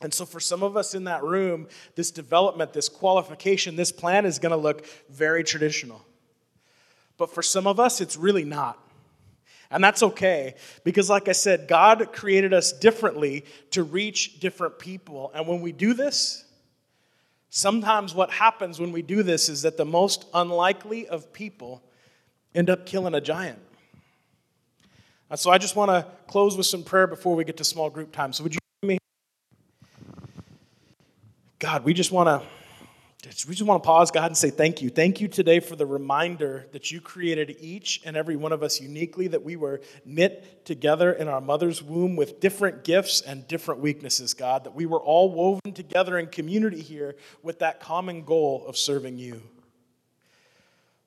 And 0.00 0.14
so, 0.14 0.24
for 0.24 0.40
some 0.40 0.62
of 0.62 0.78
us 0.78 0.94
in 0.94 1.04
that 1.04 1.22
room, 1.22 1.68
this 1.96 2.10
development, 2.10 2.72
this 2.72 2.88
qualification, 2.88 3.76
this 3.76 3.92
plan 3.92 4.24
is 4.24 4.38
going 4.38 4.52
to 4.52 4.56
look 4.56 4.86
very 5.10 5.44
traditional. 5.44 6.02
But 7.16 7.32
for 7.32 7.42
some 7.42 7.66
of 7.66 7.78
us, 7.78 8.00
it's 8.00 8.16
really 8.16 8.44
not. 8.44 8.78
And 9.70 9.82
that's 9.82 10.02
okay 10.02 10.54
because, 10.84 11.08
like 11.08 11.28
I 11.28 11.32
said, 11.32 11.66
God 11.66 12.12
created 12.12 12.52
us 12.52 12.72
differently 12.72 13.46
to 13.70 13.82
reach 13.82 14.38
different 14.38 14.78
people. 14.78 15.32
And 15.34 15.48
when 15.48 15.62
we 15.62 15.72
do 15.72 15.94
this, 15.94 16.44
sometimes 17.48 18.14
what 18.14 18.30
happens 18.30 18.78
when 18.78 18.92
we 18.92 19.00
do 19.00 19.22
this 19.22 19.48
is 19.48 19.62
that 19.62 19.78
the 19.78 19.86
most 19.86 20.26
unlikely 20.34 21.08
of 21.08 21.32
people 21.32 21.82
end 22.54 22.68
up 22.68 22.84
killing 22.84 23.14
a 23.14 23.20
giant. 23.20 23.58
And 25.30 25.38
so 25.38 25.50
I 25.50 25.56
just 25.56 25.74
want 25.74 25.90
to 25.90 26.06
close 26.26 26.58
with 26.58 26.66
some 26.66 26.82
prayer 26.82 27.06
before 27.06 27.34
we 27.34 27.44
get 27.44 27.56
to 27.56 27.64
small 27.64 27.88
group 27.88 28.12
time. 28.12 28.34
So, 28.34 28.42
would 28.42 28.52
you 28.52 28.58
me? 28.82 28.98
God, 31.58 31.84
we 31.84 31.94
just 31.94 32.12
want 32.12 32.28
to 32.28 32.46
we 33.24 33.54
just 33.54 33.62
want 33.62 33.82
to 33.82 33.86
pause, 33.86 34.10
God, 34.10 34.26
and 34.26 34.36
say 34.36 34.50
thank 34.50 34.82
you. 34.82 34.90
Thank 34.90 35.20
you 35.20 35.28
today 35.28 35.60
for 35.60 35.76
the 35.76 35.86
reminder 35.86 36.66
that 36.72 36.90
you 36.90 37.00
created 37.00 37.56
each 37.60 38.02
and 38.04 38.16
every 38.16 38.34
one 38.34 38.52
of 38.52 38.62
us 38.64 38.80
uniquely, 38.80 39.28
that 39.28 39.44
we 39.44 39.54
were 39.54 39.80
knit 40.04 40.64
together 40.64 41.12
in 41.12 41.28
our 41.28 41.40
mother's 41.40 41.82
womb 41.82 42.16
with 42.16 42.40
different 42.40 42.82
gifts 42.82 43.20
and 43.20 43.46
different 43.46 43.80
weaknesses, 43.80 44.34
God, 44.34 44.64
that 44.64 44.74
we 44.74 44.86
were 44.86 45.00
all 45.00 45.32
woven 45.32 45.72
together 45.72 46.18
in 46.18 46.26
community 46.26 46.82
here 46.82 47.14
with 47.42 47.60
that 47.60 47.78
common 47.78 48.22
goal 48.24 48.64
of 48.66 48.76
serving 48.76 49.18
you. 49.18 49.40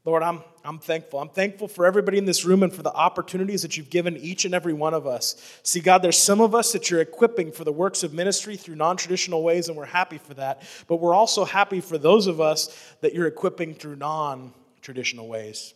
Lord, 0.06 0.22
I'm, 0.22 0.44
I'm 0.64 0.78
thankful. 0.78 1.20
I'm 1.20 1.30
thankful 1.30 1.68
for 1.68 1.88
everybody 1.88 2.20
in 2.20 2.26
this 2.26 2.46
room 2.46 2.62
and 2.62 2.72
for 2.72 2.84
the 2.84 2.94
opportunities 2.94 3.64
that 3.64 3.76
you've 3.76 3.90
given 3.90 4.16
each 4.18 4.46
and 4.46 4.54
every 4.54 4.74
one 4.74 4.94
of 4.94 5.08
us. 5.08 5.60
See, 5.64 5.80
God, 5.80 6.04
there's 6.04 6.18
some 6.18 6.40
of 6.42 6.54
us 6.54 6.72
that 6.74 6.92
you're 6.92 7.02
equipping 7.02 7.52
for 7.52 7.64
the 7.64 7.72
works 7.72 8.04
of 8.04 8.14
ministry 8.14 8.56
through 8.56 8.76
non 8.76 8.98
traditional 8.98 9.42
ways, 9.42 9.68
and 9.68 9.76
we're 9.76 9.86
happy 9.86 10.20
for 10.20 10.36
that. 10.36 10.62
But 10.88 10.98
we're 10.98 11.16
also 11.16 11.44
happy 11.44 11.82
for 11.82 11.98
those 11.98 12.28
of 12.28 12.40
us 12.40 12.94
that 13.02 13.16
you're 13.16 13.26
equipping 13.26 13.74
through 13.74 13.96
non 13.96 14.54
traditional 14.84 15.28
ways. 15.28 15.74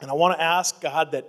And 0.00 0.08
I 0.08 0.14
want 0.14 0.38
to 0.38 0.42
ask, 0.42 0.80
God, 0.80 1.10
that 1.12 1.28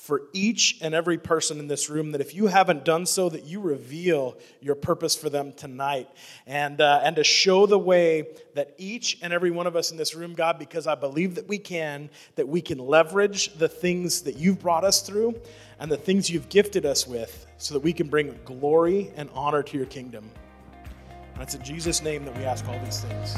for 0.00 0.22
each 0.32 0.78
and 0.80 0.94
every 0.94 1.18
person 1.18 1.58
in 1.58 1.68
this 1.68 1.90
room 1.90 2.12
that 2.12 2.22
if 2.22 2.34
you 2.34 2.46
haven't 2.46 2.86
done 2.86 3.04
so, 3.04 3.28
that 3.28 3.44
you 3.44 3.60
reveal 3.60 4.34
your 4.62 4.74
purpose 4.74 5.14
for 5.14 5.28
them 5.28 5.52
tonight 5.52 6.08
and, 6.46 6.80
uh, 6.80 7.02
and 7.04 7.16
to 7.16 7.22
show 7.22 7.66
the 7.66 7.78
way 7.78 8.26
that 8.54 8.74
each 8.78 9.18
and 9.20 9.34
every 9.34 9.50
one 9.50 9.66
of 9.66 9.76
us 9.76 9.90
in 9.90 9.98
this 9.98 10.14
room, 10.14 10.32
God, 10.32 10.58
because 10.58 10.86
I 10.86 10.94
believe 10.94 11.34
that 11.34 11.46
we 11.48 11.58
can, 11.58 12.08
that 12.36 12.48
we 12.48 12.62
can 12.62 12.78
leverage 12.78 13.52
the 13.58 13.68
things 13.68 14.22
that 14.22 14.36
you've 14.36 14.58
brought 14.58 14.84
us 14.84 15.02
through 15.02 15.38
and 15.78 15.92
the 15.92 15.98
things 15.98 16.30
you've 16.30 16.48
gifted 16.48 16.86
us 16.86 17.06
with 17.06 17.46
so 17.58 17.74
that 17.74 17.80
we 17.80 17.92
can 17.92 18.08
bring 18.08 18.34
glory 18.46 19.12
and 19.16 19.28
honor 19.34 19.62
to 19.62 19.76
your 19.76 19.86
kingdom. 19.86 20.30
And 21.34 21.42
it's 21.42 21.54
in 21.54 21.62
Jesus' 21.62 22.02
name 22.02 22.24
that 22.24 22.34
we 22.38 22.44
ask 22.44 22.66
all 22.66 22.80
these 22.82 23.00
things. 23.00 23.36